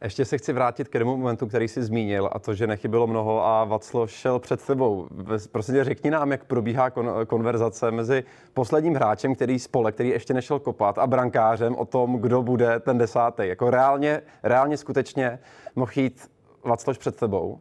Ještě 0.03 0.25
se 0.25 0.39
chci 0.39 0.53
vrátit 0.53 0.89
k 0.89 0.99
tomu 0.99 1.17
momentu, 1.17 1.47
který 1.47 1.69
jsi 1.69 1.83
zmínil, 1.83 2.29
a 2.33 2.39
to, 2.39 2.55
že 2.55 2.67
nechybilo 2.67 3.07
mnoho 3.07 3.47
a 3.47 3.65
Vaclo 3.65 4.07
šel 4.07 4.39
před 4.39 4.67
tebou. 4.67 5.09
Prosím 5.53 5.75
tě, 5.75 5.85
řekni 5.85 6.11
nám, 6.11 6.33
jak 6.33 6.45
probíhá 6.45 6.91
kon- 6.91 7.27
konverzace 7.27 7.91
mezi 7.91 8.25
posledním 8.55 8.95
hráčem, 8.95 9.35
který 9.35 9.59
spole, 9.59 9.93
který 9.93 10.09
ještě 10.09 10.35
nešel 10.35 10.59
kopat, 10.59 10.99
a 10.99 11.07
brankářem 11.07 11.77
o 11.77 11.85
tom, 11.85 12.19
kdo 12.19 12.43
bude 12.43 12.81
ten 12.81 12.99
desátý. 12.99 13.43
Jako 13.49 13.71
reálně, 13.71 14.23
reálně 14.43 14.77
skutečně 14.77 15.39
mohl 15.77 15.93
jít 15.97 16.31
Vacloš 16.65 16.99
před 16.99 17.17
tebou. 17.17 17.61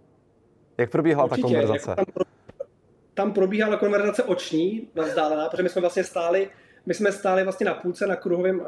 Jak 0.78 0.90
probíhala 0.90 1.24
Určitě, 1.24 1.42
ta 1.42 1.48
konverzace? 1.48 1.96
Jako 1.98 2.12
tam, 2.12 2.26
tam 3.14 3.34
probíhala 3.34 3.78
konverzace 3.78 4.24
oční, 4.24 4.88
vzdálená, 4.96 5.50
protože 5.50 5.64
my 5.64 5.70
jsme 5.70 5.82
vlastně 5.82 6.04
stáli, 6.04 6.50
my 6.86 6.94
jsme 6.94 7.12
stáli 7.12 7.44
vlastně 7.44 7.66
na 7.66 7.74
půlce 7.74 8.08
na 8.08 8.16
kruhovém 8.16 8.60
uh, 8.60 8.66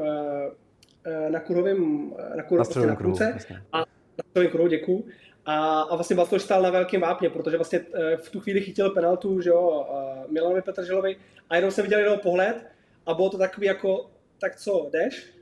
na 1.30 1.40
kurovém 1.40 2.12
eh, 2.18 2.36
na, 2.36 2.44
kruhu, 2.44 2.64
na, 2.76 2.86
na 2.86 2.96
kruce 2.96 3.38
a 3.72 3.80
na 3.80 3.86
středovém 4.28 4.52
kruhu, 4.52 4.68
děkuju. 4.68 5.06
A, 5.46 5.82
a 5.82 5.96
vlastně 5.96 6.16
Balstoš 6.16 6.42
stál 6.42 6.62
na 6.62 6.70
velkém 6.70 7.02
vápně, 7.02 7.30
protože 7.30 7.58
vlastně 7.58 7.80
eh, 7.94 8.18
v 8.18 8.30
tu 8.30 8.40
chvíli 8.40 8.62
chytil 8.62 8.90
penaltu, 8.90 9.42
že 9.42 9.50
jo, 9.50 9.88
Milanovi 10.30 10.62
Petrželovi 10.62 11.18
a 11.50 11.56
jenom 11.56 11.72
jsem 11.72 11.84
viděl 11.84 12.00
jenom 12.00 12.20
pohled 12.20 12.66
a 13.06 13.14
bylo 13.14 13.30
to 13.30 13.38
takový 13.38 13.68
jako, 13.68 14.10
tak 14.42 14.56
co, 14.56 14.90
jdeš? 14.92 15.34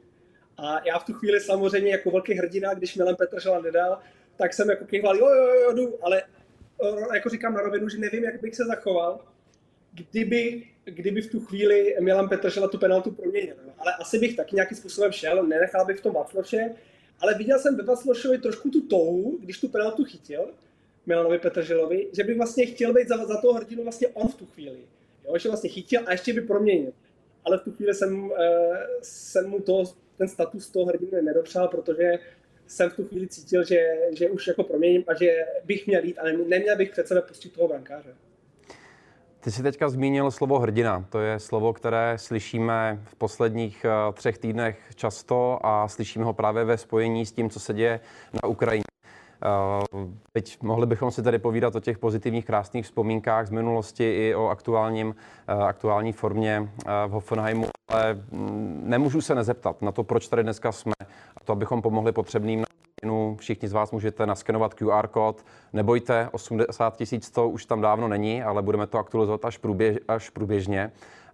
A 0.58 0.88
já 0.88 1.00
v 1.00 1.06
tu 1.06 1.14
chvíli 1.14 1.40
samozřejmě 1.40 1.92
jako 1.92 2.12
velký 2.12 2.34
hrdina, 2.34 2.74
když 2.74 2.96
Milan 2.96 3.16
Petržela 3.16 3.62
nedal, 3.62 4.00
tak 4.36 4.54
jsem 4.54 4.70
jako 4.70 4.86
kýval, 4.86 5.18
jo, 5.18 5.28
jo, 5.28 5.54
jo, 5.54 5.74
jdu, 5.74 6.06
ale 6.06 6.24
jako 7.14 7.30
říkám 7.30 7.54
na 7.54 7.62
rovinu, 7.62 7.90
že 7.90 7.98
nevím, 7.98 8.24
jak 8.24 8.42
bych 8.42 8.56
se 8.56 8.66
zachoval, 8.66 9.20
kdyby 9.94 10.64
kdyby 10.92 11.22
v 11.22 11.32
tu 11.32 11.40
chvíli 11.40 11.96
Milan 12.00 12.30
Petržela 12.30 12.68
tu 12.68 12.78
penaltu 12.78 13.12
proměnil. 13.12 13.56
Ale 13.78 13.94
asi 13.94 14.20
bych 14.20 14.36
taky 14.36 14.56
nějakým 14.56 14.78
způsobem 14.78 15.12
šel, 15.12 15.44
nenechal 15.44 15.86
bych 15.86 15.98
v 16.00 16.02
tom 16.02 16.14
Vacloše, 16.14 16.76
ale 17.20 17.34
viděl 17.34 17.60
jsem 17.60 17.78
ve 17.78 17.84
Vaclošovi 17.84 18.38
trošku 18.38 18.70
tu 18.70 18.82
touhu, 18.82 19.38
když 19.42 19.60
tu 19.60 19.68
penaltu 19.68 20.04
chytil, 20.06 20.54
Milanovi 21.06 21.40
Petrželovi, 21.40 22.08
že 22.14 22.24
by 22.24 22.34
vlastně 22.34 22.66
chtěl 22.66 22.94
být 22.94 23.08
za, 23.08 23.26
za 23.26 23.42
toho 23.42 23.54
hrdinu 23.54 23.84
vlastně 23.84 24.08
on 24.08 24.28
v 24.28 24.36
tu 24.36 24.46
chvíli. 24.46 24.80
Jo, 25.28 25.38
že 25.38 25.50
vlastně 25.50 25.70
chytil 25.70 26.02
a 26.06 26.12
ještě 26.12 26.34
by 26.34 26.42
proměnil. 26.42 26.92
Ale 27.46 27.58
v 27.58 27.62
tu 27.62 27.72
chvíli 27.72 27.94
jsem, 27.94 28.24
uh, 28.24 28.36
jsem 29.02 29.50
mu 29.50 29.60
to, 29.60 29.84
ten 30.18 30.28
status 30.28 30.70
toho 30.70 30.86
hrdiny 30.86 31.22
nedopřál, 31.22 31.68
protože 31.68 32.20
jsem 32.68 32.90
v 32.90 32.96
tu 32.96 33.04
chvíli 33.08 33.28
cítil, 33.28 33.64
že, 33.64 33.98
že 34.12 34.30
už 34.30 34.48
jako 34.48 34.64
proměním 34.64 35.04
a 35.08 35.14
že 35.14 35.46
bych 35.66 35.88
měl 35.88 36.04
jít, 36.04 36.20
ale 36.20 36.34
neměl 36.34 36.76
bych 36.76 36.92
před 36.92 37.08
sebe 37.08 37.22
pustit 37.22 37.54
toho 37.54 37.68
brankáře. 37.68 38.16
Ty 39.40 39.52
jsi 39.52 39.64
teďka 39.64 39.90
zmínil 39.90 40.32
slovo 40.32 40.60
hrdina. 40.60 41.06
To 41.10 41.20
je 41.20 41.40
slovo, 41.40 41.74
které 41.74 42.18
slyšíme 42.18 43.00
v 43.04 43.16
posledních 43.16 43.86
eh, 43.86 44.14
třech 44.14 44.38
týdnech 44.38 44.80
často 44.96 45.60
a 45.64 45.88
slyšíme 45.88 46.26
ho 46.26 46.34
právě 46.34 46.64
ve 46.64 46.78
spojení 46.78 47.26
s 47.26 47.32
tím, 47.32 47.50
co 47.50 47.60
se 47.60 47.74
děje 47.74 48.00
na 48.34 48.50
Ukrajině. 48.50 48.84
Teď 50.34 50.62
mohli 50.62 50.86
bychom 50.86 51.12
si 51.12 51.24
tady 51.24 51.40
povídat 51.40 51.76
o 51.76 51.80
těch 51.80 51.98
pozitivních, 51.98 52.46
krásných 52.46 52.86
vzpomínkách 52.86 53.48
z 53.48 53.50
minulosti 53.50 54.14
i 54.14 54.36
o 54.36 54.48
aktuálním, 54.48 55.16
aktuální 55.68 56.14
formě 56.14 56.70
v 57.08 57.12
Hoffenheimu, 57.12 57.68
ale 57.90 58.14
mm, 58.14 58.82
nemůžu 58.86 59.22
se 59.22 59.36
nezeptat 59.36 59.82
na 59.82 59.92
to, 59.92 60.04
proč 60.04 60.28
tady 60.28 60.44
dneska 60.44 60.72
jsme 60.72 60.94
a 61.38 61.44
to, 61.44 61.54
abychom 61.54 61.82
pomohli 61.82 62.12
potřebným 62.12 62.64
Všichni 63.38 63.68
z 63.68 63.74
vás 63.74 63.92
můžete 63.92 64.26
naskenovat 64.26 64.74
QR 64.74 65.08
kód. 65.08 65.46
Nebojte, 65.74 66.30
80 66.32 66.98
tisíc 66.98 67.32
to 67.32 67.50
už 67.50 67.66
tam 67.66 67.82
dávno 67.82 68.08
není, 68.08 68.44
ale 68.44 68.62
budeme 68.62 68.88
to 68.88 68.98
aktualizovat 68.98 69.46
až, 69.46 69.58
průběž, 69.58 69.98
až 70.08 70.30
průběžně. 70.30 70.92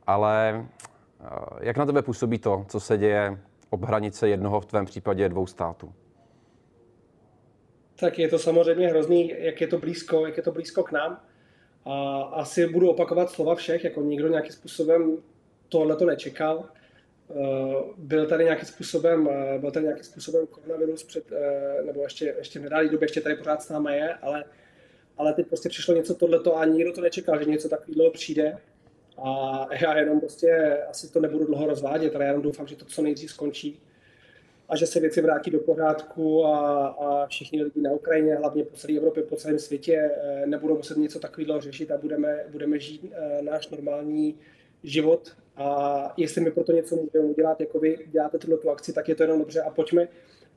Ale 0.08 0.66
eh, 1.22 1.28
jak 1.60 1.78
na 1.78 1.86
tebe 1.86 2.02
působí 2.02 2.40
to, 2.40 2.66
co 2.70 2.80
se 2.80 2.98
děje 2.98 3.38
ob 3.70 3.84
hranice 3.84 4.30
jednoho, 4.30 4.62
v 4.62 4.66
tvém 4.66 4.86
případě 4.86 5.30
dvou 5.30 5.48
států? 5.48 5.94
Tak 7.96 8.20
je 8.20 8.28
to 8.28 8.40
samozřejmě 8.40 8.88
hrozný, 8.88 9.34
jak 9.38 9.62
je 9.62 9.68
to 9.68 9.78
blízko, 9.78 10.26
jak 10.26 10.38
je 10.38 10.44
to 10.44 10.52
blízko 10.52 10.84
k 10.84 10.92
nám. 10.92 11.20
A 11.86 12.22
asi 12.22 12.68
budu 12.68 12.90
opakovat 12.90 13.30
slova 13.30 13.56
všech, 13.56 13.84
jako 13.84 14.02
nikdo 14.02 14.28
nějakým 14.28 14.52
způsobem 14.52 15.18
tohle 15.70 15.96
to 15.96 16.06
nečekal. 16.06 16.66
Eh, 17.36 17.84
byl 17.98 18.28
tady 18.28 18.44
nějakým 18.44 18.68
způsobem, 18.68 19.30
eh, 19.32 19.60
byl 19.60 19.72
tady 19.72 19.86
nějakým 19.86 20.04
způsobem 20.04 20.48
koronavirus 20.48 21.04
před, 21.04 21.32
eh, 21.32 21.84
nebo 21.86 22.04
ještě, 22.04 22.36
ještě 22.38 22.60
v 22.60 22.64
nedálé 22.64 22.90
době, 22.90 23.06
ještě 23.06 23.22
tady 23.22 23.36
pořád 23.36 23.64
s 23.64 23.70
námi 23.70 23.96
je, 23.96 24.14
ale, 24.14 24.44
ale 25.18 25.34
teď 25.34 25.48
prostě 25.48 25.70
přišlo 25.70 25.94
něco 25.94 26.16
tohleto 26.16 26.58
a 26.58 26.66
nikdo 26.66 26.94
to 26.94 27.02
nečekal, 27.02 27.40
že 27.40 27.50
něco 27.50 27.70
takového 27.70 28.12
přijde. 28.12 28.58
A 29.18 29.68
já 29.82 29.98
jenom 29.98 30.20
prostě 30.20 30.78
asi 30.90 31.12
to 31.12 31.20
nebudu 31.20 31.46
dlouho 31.46 31.68
rozvádět, 31.68 32.16
ale 32.16 32.24
já 32.24 32.30
jenom 32.30 32.44
doufám, 32.44 32.68
že 32.68 32.76
to 32.76 32.86
co 32.86 33.02
nejdřív 33.02 33.32
skončí 33.32 33.82
a 34.70 34.76
že 34.76 34.88
se 34.88 35.00
věci 35.00 35.22
vrátí 35.22 35.52
do 35.52 35.60
pořádku 35.60 36.46
a, 36.46 36.88
a 36.88 37.28
všichni 37.28 37.64
lidi 37.64 37.82
na 37.82 37.92
Ukrajině, 37.92 38.36
hlavně 38.36 38.64
po 38.64 38.76
celé 38.76 38.98
Evropě, 38.98 39.24
po 39.24 39.36
celém 39.36 39.60
světě, 39.60 40.12
nebudou 40.46 40.78
muset 40.78 40.98
něco 40.98 41.20
takového 41.20 41.62
řešit 41.62 41.92
a 41.92 41.98
budeme, 41.98 42.46
budeme 42.50 42.80
žít 42.80 43.12
náš 43.42 43.70
normální 43.70 44.40
život 44.84 45.36
a 45.56 46.14
jestli 46.18 46.42
my 46.42 46.52
pro 46.52 46.64
to 46.64 46.72
něco 46.72 46.96
můžeme 46.96 47.26
udělat, 47.26 47.60
jako 47.60 47.80
vy 47.80 47.98
děláte 48.12 48.38
tuto 48.38 48.58
tu 48.58 48.70
akci, 48.70 48.94
tak 48.94 49.10
je 49.10 49.16
to 49.16 49.24
jenom 49.24 49.40
dobře 49.40 49.62
a 49.62 49.70
pojďme, 49.70 50.08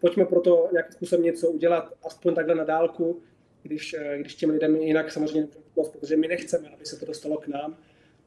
pojďme 0.00 0.24
pro 0.24 0.40
to 0.40 0.68
nějakým 0.72 0.92
způsobem 0.92 1.24
něco 1.24 1.48
udělat, 1.48 1.92
aspoň 2.04 2.34
takhle 2.34 2.54
na 2.54 2.64
dálku, 2.64 3.20
když, 3.62 3.94
eh, 3.94 4.18
když 4.18 4.34
těm 4.34 4.50
lidem 4.50 4.76
jinak 4.76 5.12
samozřejmě 5.12 5.40
nemůžeme 5.40 5.92
protože 5.92 6.16
my 6.16 6.28
nechceme, 6.28 6.68
aby 6.68 6.86
se 6.86 6.96
to 6.96 7.06
dostalo 7.06 7.36
k 7.36 7.48
nám. 7.48 7.76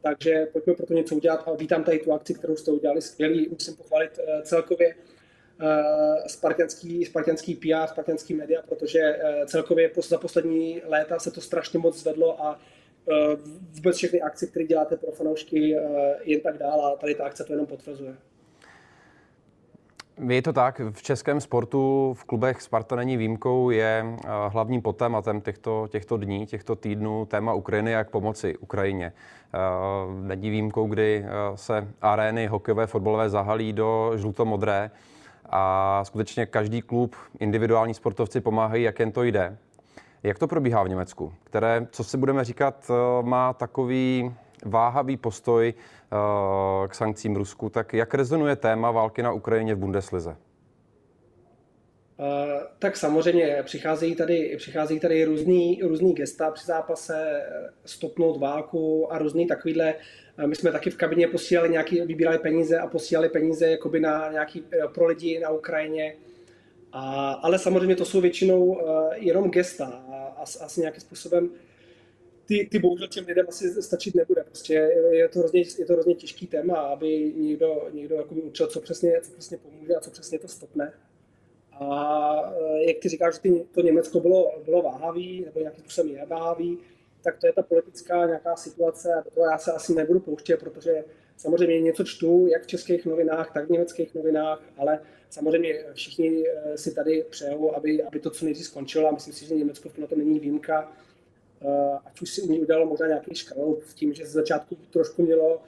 Takže 0.01 0.45
pojďme 0.45 0.73
pro 0.73 0.85
to 0.85 0.93
něco 0.93 1.15
udělat 1.15 1.43
a 1.45 1.53
vítám 1.53 1.83
tady 1.83 1.99
tu 1.99 2.13
akci, 2.13 2.33
kterou 2.33 2.55
jste 2.55 2.71
udělali 2.71 3.01
skvělý. 3.01 3.47
Musím 3.51 3.75
pochválit 3.75 4.19
uh, 4.19 4.41
celkově 4.41 4.95
uh, 4.95 6.27
spartianský, 6.27 7.05
spartianský 7.05 7.55
PR, 7.55 7.87
spartianský 7.87 8.33
média, 8.33 8.61
protože 8.61 9.19
celkově 9.45 9.91
za 10.07 10.17
poslední 10.17 10.81
léta 10.85 11.19
se 11.19 11.31
to 11.31 11.41
strašně 11.41 11.79
moc 11.79 11.99
zvedlo 11.99 12.43
a 12.45 12.59
Eh, 12.59 12.78
vůbec 13.75 13.97
všechny 13.97 14.21
akce, 14.21 14.47
které 14.47 14.65
děláte 14.65 14.97
pro 14.97 15.11
fanoušky, 15.11 15.75
eh, 15.77 16.15
jen 16.23 16.41
tak 16.41 16.57
dál 16.57 16.85
a 16.85 16.95
tady 16.95 17.15
ta 17.15 17.25
akce 17.25 17.43
to 17.43 17.53
jenom 17.53 17.65
potvrzuje. 17.65 18.15
Je 20.29 20.41
to 20.41 20.53
tak, 20.53 20.81
v 20.91 21.01
českém 21.01 21.41
sportu 21.41 22.13
v 22.17 22.23
klubech 22.23 22.61
Sparta 22.61 22.95
není 22.95 23.17
výjimkou, 23.17 23.69
je 23.69 24.05
eh, 24.05 24.27
hlavním 24.49 24.81
potématem 24.81 25.41
těchto, 25.41 25.87
těchto 25.91 26.17
dní, 26.17 26.45
těchto 26.45 26.75
týdnů 26.75 27.25
téma 27.25 27.53
Ukrajiny, 27.53 27.91
jak 27.91 28.09
pomoci 28.09 28.57
Ukrajině. 28.57 29.13
Není 30.21 30.49
výjimkou, 30.49 30.87
kdy 30.87 31.25
se 31.55 31.87
arény 32.01 32.47
hokejové, 32.47 32.87
fotbalové 32.87 33.29
zahalí 33.29 33.73
do 33.73 34.11
žluto-modré 34.15 34.91
a 35.49 36.01
skutečně 36.05 36.45
každý 36.45 36.81
klub, 36.81 37.15
individuální 37.39 37.93
sportovci 37.93 38.41
pomáhají, 38.41 38.83
jak 38.83 38.99
jen 38.99 39.11
to 39.11 39.23
jde. 39.23 39.57
Jak 40.23 40.39
to 40.39 40.47
probíhá 40.47 40.83
v 40.83 40.89
Německu, 40.89 41.33
které, 41.43 41.87
co 41.91 42.03
si 42.03 42.17
budeme 42.17 42.43
říkat, 42.43 42.91
eh, 42.91 43.23
má 43.23 43.53
takový 43.53 44.35
váhavý 44.65 45.17
postoj 45.17 45.73
eh, 45.73 46.87
k 46.87 46.95
sankcím 46.95 47.35
Rusku, 47.35 47.69
tak 47.69 47.93
jak 47.93 48.13
rezonuje 48.13 48.55
téma 48.55 48.91
války 48.91 49.23
na 49.23 49.31
Ukrajině 49.31 49.75
v 49.75 49.77
Bundeslize? 49.77 50.35
Uh, 52.19 52.25
tak 52.79 52.97
samozřejmě 52.97 53.57
přicházejí 53.63 54.15
tady, 54.15 54.55
přicházejí 54.57 54.99
tady 54.99 55.23
různý, 55.23 55.79
různý 55.83 56.13
gesta 56.13 56.51
při 56.51 56.65
zápase, 56.65 57.43
stopnout 57.85 58.39
válku 58.39 59.13
a 59.13 59.17
různý 59.17 59.47
takovýhle. 59.47 59.93
My 60.45 60.55
jsme 60.55 60.71
taky 60.71 60.89
v 60.89 60.97
kabině 60.97 61.27
posílali 61.27 61.69
nějaký, 61.69 62.01
vybírali 62.01 62.39
peníze 62.39 62.79
a 62.79 62.87
posílali 62.87 63.29
peníze 63.29 63.71
jakoby 63.71 63.99
na 63.99 64.31
nějaký, 64.31 64.63
pro 64.93 65.05
lidi 65.05 65.39
na 65.39 65.49
Ukrajině. 65.49 66.15
A, 66.91 67.31
ale 67.31 67.59
samozřejmě 67.59 67.95
to 67.95 68.05
jsou 68.05 68.21
většinou 68.21 68.81
jenom 69.15 69.49
gesta 69.49 70.03
asi, 70.37 70.59
asi 70.59 70.79
nějakým 70.79 71.01
způsobem 71.01 71.49
ty, 72.49 72.67
ty 72.71 72.79
bohužel 72.79 73.07
těm 73.07 73.25
lidem 73.25 73.45
asi 73.49 73.81
stačit 73.81 74.15
nebude. 74.15 74.43
Prostě 74.43 74.73
je 75.11 75.29
to 75.29 75.39
hrozně, 75.39 75.63
je 75.79 75.85
to 75.85 75.93
hrozně 75.93 76.15
těžký 76.15 76.47
téma, 76.47 76.75
aby 76.75 77.33
někdo, 77.37 77.89
někdo 77.91 78.15
jakoby 78.15 78.41
učil, 78.41 78.67
co 78.67 78.81
přesně, 78.81 79.21
co 79.21 79.31
přesně 79.31 79.57
pomůže 79.57 79.95
a 79.95 79.99
co 79.99 80.11
přesně 80.11 80.39
to 80.39 80.47
stopne. 80.47 80.93
A 81.71 82.51
uh, 82.51 82.77
jak 82.77 82.97
ty 82.97 83.09
říkáš, 83.09 83.33
že 83.33 83.41
ty, 83.41 83.65
to 83.71 83.81
Německo 83.81 84.19
bylo, 84.19 84.61
bylo 84.65 84.81
váhavý, 84.81 85.41
nebo 85.45 85.59
nějakým 85.59 85.83
způsobem 85.83 86.11
je 86.11 86.25
váhavý, 86.25 86.77
tak 87.23 87.37
to 87.37 87.47
je 87.47 87.53
ta 87.53 87.61
politická 87.61 88.25
nějaká 88.25 88.55
situace 88.55 89.13
a 89.13 89.21
do 89.21 89.31
toho 89.31 89.45
já 89.45 89.57
se 89.57 89.71
asi 89.71 89.95
nebudu 89.95 90.19
pouštět, 90.19 90.59
protože 90.59 91.03
samozřejmě 91.39 91.81
něco 91.81 92.03
čtu, 92.03 92.47
jak 92.47 92.63
v 92.63 92.67
českých 92.67 93.05
novinách, 93.05 93.53
tak 93.53 93.67
v 93.67 93.69
německých 93.69 94.15
novinách, 94.15 94.61
ale 94.77 94.99
samozřejmě 95.29 95.85
všichni 95.93 96.43
eh, 96.47 96.77
si 96.77 96.95
tady 96.95 97.25
přejou, 97.29 97.75
aby, 97.75 98.03
aby 98.03 98.19
to 98.19 98.29
co 98.29 98.45
nejdřív 98.45 98.65
skončilo 98.65 99.07
a 99.07 99.11
myslím 99.11 99.33
si, 99.33 99.45
že 99.45 99.55
Německo 99.55 99.89
na 99.97 100.07
to 100.07 100.15
není 100.15 100.39
výjimka. 100.39 100.91
Eh, 101.61 101.99
ať 102.05 102.21
už 102.21 102.29
si 102.29 102.41
u 102.41 102.51
ní 102.51 102.59
udělalo 102.59 102.85
možná 102.85 103.07
nějaký 103.07 103.35
škraloup 103.35 103.83
v 103.83 103.93
tím, 103.93 104.13
že 104.13 104.25
z 104.25 104.31
začátku 104.31 104.77
trošku 104.89 105.23
mělo, 105.23 105.61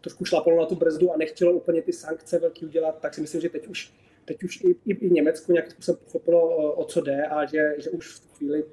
trošku 0.00 0.24
šlapalo 0.24 0.60
na 0.60 0.66
tu 0.66 0.74
brzdu 0.74 1.12
a 1.12 1.16
nechtělo 1.16 1.52
úplně 1.52 1.82
ty 1.82 1.92
sankce 1.92 2.38
velký 2.38 2.66
udělat, 2.66 2.98
tak 3.00 3.14
si 3.14 3.20
myslím, 3.20 3.40
že 3.40 3.48
teď 3.48 3.68
už, 3.68 3.92
teď 4.24 4.44
už 4.44 4.64
i, 4.64 4.76
i, 4.86 5.06
i 5.06 5.10
Německo 5.10 5.52
nějakým 5.52 5.72
způsobem 5.72 6.00
pochopilo, 6.04 6.72
o 6.72 6.84
co 6.84 7.00
jde 7.00 7.26
a 7.26 7.46
že, 7.46 7.74
že 7.78 7.90
už 7.90 8.14
v 8.14 8.20
tu 8.20 8.28
chvíli 8.36 8.64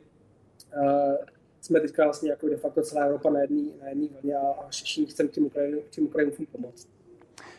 jsme 1.66 1.80
teďka 1.80 2.04
vlastně 2.04 2.30
jako 2.30 2.50
de 2.50 2.58
facto 2.58 2.82
celá 2.82 3.06
Evropa 3.06 3.30
na 3.30 3.40
jedné 3.40 3.62
na 3.82 3.90
jedný 3.90 4.10
vlně 4.22 4.36
a, 4.36 4.48
a 4.48 4.68
všichni 4.70 5.06
chceme 5.06 5.30
tím, 5.30 5.46
Ukrajinu, 5.46 5.80
tím 5.90 6.06
Ukrajincům 6.06 6.46
pomoct. 6.46 6.88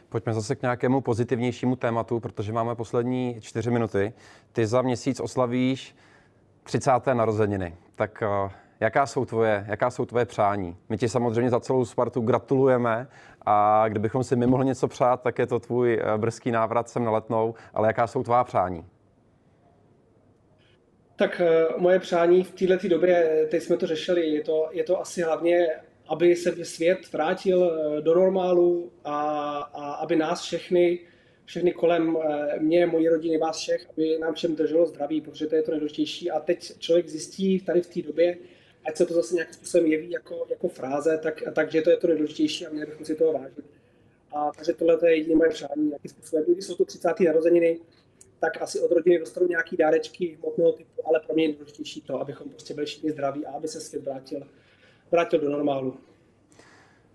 Pojďme 0.08 0.34
zase 0.34 0.56
k 0.56 0.62
nějakému 0.62 1.00
pozitivnějšímu 1.00 1.76
tématu, 1.76 2.20
protože 2.20 2.52
máme 2.52 2.74
poslední 2.74 3.36
čtyři 3.40 3.70
minuty. 3.70 4.12
Ty 4.52 4.66
za 4.66 4.82
měsíc 4.82 5.20
oslavíš 5.20 5.96
30. 6.62 6.90
narozeniny. 7.12 7.76
Tak 7.94 8.22
uh, 8.22 8.50
jaká 8.80 9.06
jsou, 9.06 9.24
tvoje, 9.24 9.64
jaká 9.68 9.90
jsou 9.90 10.04
tvoje 10.04 10.24
přání? 10.24 10.76
My 10.88 10.98
ti 10.98 11.08
samozřejmě 11.08 11.50
za 11.50 11.60
celou 11.60 11.84
Spartu 11.84 12.20
gratulujeme 12.20 13.08
a 13.46 13.84
kdybychom 13.88 14.24
si 14.24 14.36
my 14.36 14.46
mohli 14.46 14.66
něco 14.66 14.88
přát, 14.88 15.22
tak 15.22 15.38
je 15.38 15.46
to 15.46 15.58
tvůj 15.58 16.00
uh, 16.02 16.20
brzký 16.20 16.50
návrat 16.50 16.88
sem 16.88 17.04
na 17.04 17.10
letnou, 17.10 17.54
ale 17.74 17.88
jaká 17.88 18.06
jsou 18.06 18.22
tvá 18.22 18.44
přání? 18.44 18.84
Tak 21.16 21.40
uh, 21.40 21.80
moje 21.80 21.98
přání 21.98 22.44
v 22.44 22.50
této 22.50 22.88
době, 22.88 23.46
teď 23.50 23.62
jsme 23.62 23.76
to 23.76 23.86
řešili, 23.86 24.26
je 24.26 24.44
to, 24.44 24.68
je 24.72 24.84
to 24.84 25.00
asi 25.00 25.22
hlavně 25.22 25.68
aby 26.08 26.36
se 26.36 26.64
svět 26.64 26.98
vrátil 27.12 27.70
eh, 27.70 28.02
do 28.02 28.14
normálu 28.14 28.92
a, 29.04 29.58
a 29.58 29.92
aby 29.92 30.16
nás 30.16 30.42
všechny, 30.42 30.98
všechny 31.44 31.72
kolem 31.72 32.16
eh, 32.16 32.58
mě, 32.58 32.86
mojí 32.86 33.08
rodiny, 33.08 33.38
vás 33.38 33.56
všech, 33.56 33.86
aby 33.90 34.18
nám 34.18 34.34
všem 34.34 34.56
drželo 34.56 34.86
zdraví, 34.86 35.20
protože 35.20 35.46
to 35.46 35.54
je 35.54 35.62
to 35.62 35.70
nejdůležitější. 35.70 36.30
A 36.30 36.40
teď 36.40 36.78
člověk 36.78 37.08
zjistí 37.08 37.60
tady 37.60 37.82
v 37.82 37.86
té 37.86 38.02
době, 38.02 38.36
ať 38.88 38.96
se 38.96 39.06
to 39.06 39.14
zase 39.14 39.34
nějakým 39.34 39.54
způsobem 39.54 39.86
jeví 39.86 40.10
jako, 40.10 40.46
jako 40.50 40.68
fráze, 40.68 41.18
tak, 41.22 41.42
takže 41.52 41.82
to 41.82 41.90
je 41.90 41.96
to 41.96 42.06
nejdůležitější 42.06 42.66
a 42.66 42.70
měli 42.70 42.86
bychom 42.86 43.06
si 43.06 43.14
toho 43.14 43.32
vážit. 43.32 43.64
A 44.32 44.50
takže 44.56 44.72
tohle 44.72 44.98
je 45.04 45.16
jediné 45.16 45.34
moje 45.36 45.50
přání, 45.50 45.86
nějakým 45.86 46.10
způsobem. 46.10 46.44
Když 46.48 46.64
jsou 46.64 46.74
to 46.74 46.84
30. 46.84 47.20
narozeniny, 47.20 47.78
tak 48.40 48.62
asi 48.62 48.80
od 48.80 48.92
rodiny 48.92 49.18
dostanou 49.18 49.46
nějaký 49.46 49.76
dárečky 49.76 50.38
hmotného 50.40 50.72
typu, 50.72 51.08
ale 51.08 51.20
pro 51.20 51.34
mě 51.34 51.44
je 51.44 51.48
nejdůležitější 51.48 52.00
to, 52.00 52.20
abychom 52.20 52.48
prostě 52.50 52.74
byli 52.74 52.86
všichni 52.86 53.10
zdraví 53.10 53.46
a 53.46 53.52
aby 53.52 53.68
se 53.68 53.80
svět 53.80 54.04
vrátil 54.04 54.46
vrátil 55.10 55.40
do 55.40 55.50
normálu. 55.50 55.96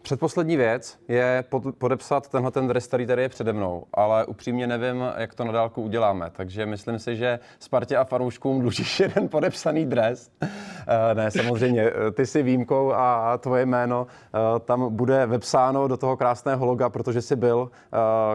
Předposlední 0.02 0.58
věc 0.58 1.00
je 1.08 1.44
podepsat 1.78 2.28
tenhle 2.28 2.52
ten 2.52 2.68
dres, 2.68 2.88
který 2.88 3.06
tady 3.06 3.22
je 3.22 3.30
přede 3.30 3.54
mnou, 3.54 3.84
ale 3.94 4.26
upřímně 4.26 4.68
nevím, 4.68 5.04
jak 5.18 5.34
to 5.34 5.44
na 5.44 5.52
dálku 5.52 5.82
uděláme, 5.82 6.32
takže 6.36 6.66
myslím 6.66 7.00
si, 7.00 7.16
že 7.16 7.40
Spartě 7.60 7.98
a 7.98 8.04
fanouškům 8.04 8.62
dlužíš 8.62 9.00
jeden 9.00 9.30
podepsaný 9.30 9.86
dres. 9.86 10.32
Eh, 10.42 11.16
ne, 11.16 11.32
samozřejmě, 11.32 11.84
eh, 11.84 12.12
ty 12.12 12.26
jsi 12.26 12.44
výjimkou 12.44 12.92
a 12.94 13.38
tvoje 13.38 13.66
jméno 13.66 14.08
eh, 14.08 14.60
tam 14.60 14.96
bude 14.96 15.26
vepsáno 15.26 15.88
do 15.88 15.98
toho 15.98 16.18
krásného 16.18 16.66
loga, 16.66 16.90
protože 16.90 17.22
jsi 17.22 17.36
byl 17.36 17.72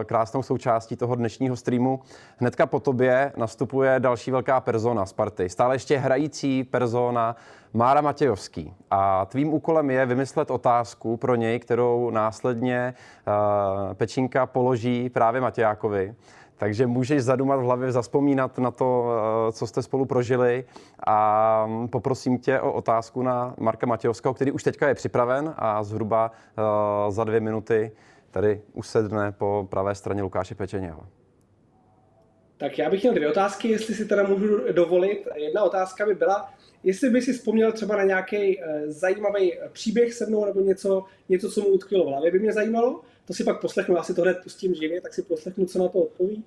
krásnou 0.05 0.43
součástí 0.43 0.95
toho 0.95 1.15
dnešního 1.15 1.55
streamu. 1.55 1.99
Hnedka 2.39 2.65
po 2.65 2.79
tobě 2.79 3.31
nastupuje 3.37 3.99
další 3.99 4.31
velká 4.31 4.59
persona 4.59 5.05
Sparty, 5.05 5.49
stále 5.49 5.75
ještě 5.75 5.97
hrající 5.97 6.63
persona 6.63 7.35
Mára 7.73 8.01
Matějovský. 8.01 8.73
A 8.91 9.25
tvým 9.25 9.53
úkolem 9.53 9.89
je 9.89 10.05
vymyslet 10.05 10.51
otázku 10.51 11.17
pro 11.17 11.35
něj, 11.35 11.59
kterou 11.59 12.09
následně 12.09 12.93
uh, 13.27 13.93
Pečinka 13.93 14.45
položí 14.45 15.09
právě 15.09 15.41
Matějákovi. 15.41 16.15
Takže 16.57 16.87
můžeš 16.87 17.23
zadumat 17.23 17.59
v 17.59 17.63
hlavě, 17.63 17.91
zaspomínat 17.91 18.57
na 18.57 18.71
to, 18.71 19.09
eh, 19.49 19.51
co 19.51 19.67
jste 19.67 19.81
spolu 19.81 20.05
prožili 20.05 20.65
a 21.07 21.69
poprosím 21.89 22.37
tě 22.37 22.59
o 22.59 22.71
otázku 22.71 23.21
na 23.21 23.53
Marka 23.59 23.87
Matějovského, 23.87 24.33
který 24.33 24.51
už 24.51 24.63
teďka 24.63 24.87
je 24.87 24.95
připraven 24.95 25.53
a 25.57 25.83
zhruba 25.83 26.31
eh, 26.31 27.11
za 27.11 27.23
dvě 27.23 27.39
minuty 27.39 27.91
tady 28.31 28.61
usedne 28.73 29.31
po 29.31 29.67
pravé 29.69 29.95
straně 29.95 30.21
Lukáše 30.21 30.55
Pečeněho. 30.55 31.16
Tak 32.57 32.77
já 32.77 32.89
bych 32.89 33.01
měl 33.01 33.13
dvě 33.13 33.29
otázky, 33.29 33.67
jestli 33.67 33.95
si 33.95 34.05
teda 34.05 34.23
můžu 34.23 34.71
dovolit. 34.71 35.27
Jedna 35.35 35.63
otázka 35.63 36.05
by 36.05 36.15
byla, 36.15 36.53
jestli 36.83 37.09
by 37.09 37.21
si 37.21 37.33
vzpomněl 37.33 37.71
třeba 37.71 37.95
na 37.97 38.03
nějaký 38.03 38.57
uh, 38.57 38.63
zajímavý 38.85 39.53
příběh 39.71 40.13
se 40.13 40.25
mnou 40.25 40.45
nebo 40.45 40.61
něco, 40.61 41.03
něco, 41.29 41.51
co 41.51 41.61
mu 41.61 41.67
utkvělo 41.67 42.05
v 42.05 42.07
hlavě, 42.07 42.31
by 42.31 42.39
mě 42.39 42.53
zajímalo. 42.53 43.01
To 43.25 43.33
si 43.33 43.43
pak 43.43 43.61
poslechnu, 43.61 43.95
já 43.95 44.03
si 44.03 44.13
to 44.13 44.21
hned 44.21 44.37
pustím 44.43 44.75
živě, 44.75 45.01
tak 45.01 45.13
si 45.13 45.21
poslechnu, 45.21 45.65
co 45.65 45.79
na 45.79 45.87
to 45.87 45.99
odpoví. 45.99 46.43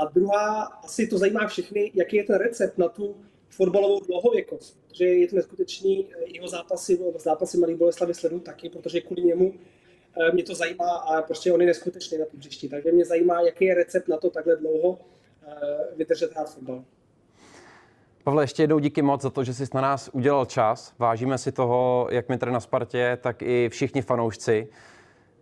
A 0.00 0.04
druhá, 0.14 0.62
asi 0.62 1.06
to 1.06 1.18
zajímá 1.18 1.46
všechny, 1.46 1.92
jaký 1.94 2.16
je 2.16 2.24
ten 2.24 2.36
recept 2.36 2.78
na 2.78 2.88
tu 2.88 3.16
fotbalovou 3.48 4.00
dlouhověkost. 4.00 4.78
Protože 4.88 5.04
je 5.04 5.28
to 5.28 5.36
neskutečný, 5.36 6.06
eh, 6.12 6.16
jeho 6.26 6.48
zápasy, 6.48 6.98
zápasy 7.16 7.58
Malý 7.58 7.74
Boleslavy 7.74 8.14
sleduju 8.14 8.40
taky, 8.40 8.68
protože 8.68 9.00
kvůli 9.00 9.22
němu 9.22 9.54
eh, 10.20 10.32
mě 10.32 10.42
to 10.42 10.54
zajímá 10.54 10.90
a 10.90 11.22
prostě 11.22 11.52
on 11.52 11.60
je 11.60 11.66
neskutečný 11.66 12.18
na 12.18 12.24
tom 12.24 12.40
hřišti. 12.40 12.68
Takže 12.68 12.92
mě 12.92 13.04
zajímá, 13.04 13.40
jaký 13.40 13.64
je 13.64 13.74
recept 13.74 14.08
na 14.08 14.16
to 14.16 14.30
takhle 14.30 14.56
dlouho 14.56 14.98
vydržet 15.96 16.32
hrát 16.32 16.54
fotbal. 16.54 16.84
Pavle, 18.24 18.42
ještě 18.42 18.62
jednou 18.62 18.78
díky 18.78 19.02
moc 19.02 19.22
za 19.22 19.30
to, 19.30 19.44
že 19.44 19.54
jsi 19.54 19.64
na 19.74 19.80
nás 19.80 20.10
udělal 20.12 20.44
čas. 20.44 20.94
Vážíme 20.98 21.38
si 21.38 21.52
toho, 21.52 22.08
jak 22.10 22.28
my 22.28 22.38
tady 22.38 22.52
na 22.52 22.60
Spartě, 22.60 23.18
tak 23.22 23.42
i 23.42 23.68
všichni 23.68 24.02
fanoušci. 24.02 24.68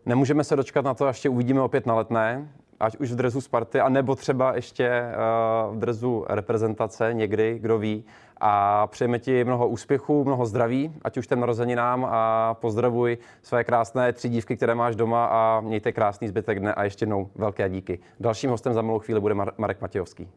Nemůžeme 0.07 0.45
se 0.45 0.57
dočkat 0.57 0.85
na 0.85 0.95
to, 0.95 1.07
až 1.07 1.21
tě 1.21 1.29
uvidíme 1.29 1.61
opět 1.61 1.87
na 1.87 1.95
letné, 1.95 2.49
ať 2.81 2.97
už 2.97 3.13
v 3.13 3.17
drezu 3.17 3.41
Sparty, 3.41 3.81
a 3.81 3.89
nebo 3.89 4.15
třeba 4.15 4.55
ještě 4.55 5.03
uh, 5.69 5.77
v 5.77 5.79
drezu 5.79 6.25
reprezentace 6.29 7.15
někdy, 7.15 7.59
kdo 7.59 7.79
ví. 7.79 8.05
A 8.47 8.87
přejeme 8.87 9.19
ti 9.19 9.45
mnoho 9.45 9.69
úspěchů, 9.69 10.25
mnoho 10.25 10.47
zdraví, 10.47 10.93
ať 11.03 11.17
už 11.17 11.27
ten 11.27 11.41
narozeninám 11.41 12.07
a 12.11 12.55
pozdravuj 12.55 13.19
své 13.43 13.65
krásné 13.65 14.13
tři 14.13 14.29
dívky, 14.29 14.57
které 14.57 14.75
máš 14.75 14.97
doma 14.97 15.27
a 15.27 15.61
mějte 15.61 15.93
krásný 15.93 16.29
zbytek 16.29 16.61
dne 16.61 16.75
a 16.75 16.85
ještě 16.85 17.03
jednou 17.03 17.31
velké 17.35 17.69
díky. 17.69 17.99
Dalším 18.21 18.51
hostem 18.51 18.73
za 18.73 18.83
malou 18.83 18.99
chvíli 18.99 19.21
bude 19.21 19.35
Marek 19.35 19.81
Matějovský. 19.81 20.29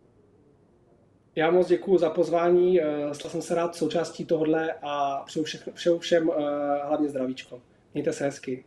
Já 1.35 1.51
moc 1.51 1.67
děkuji 1.67 1.97
za 1.97 2.09
pozvání, 2.09 2.81
eh, 2.81 3.13
stal 3.13 3.31
jsem 3.31 3.41
se 3.41 3.55
rád 3.55 3.75
součástí 3.75 4.25
tohohle 4.25 4.73
a 4.81 5.23
přeju, 5.25 5.45
všem, 5.45 5.61
přeju 5.73 5.99
všem 5.99 6.29
eh, 6.29 6.43
hlavně 6.87 7.09
zdravíčko. 7.09 7.59
Mějte 7.93 8.13
se 8.13 8.23
hezky. 8.25 8.65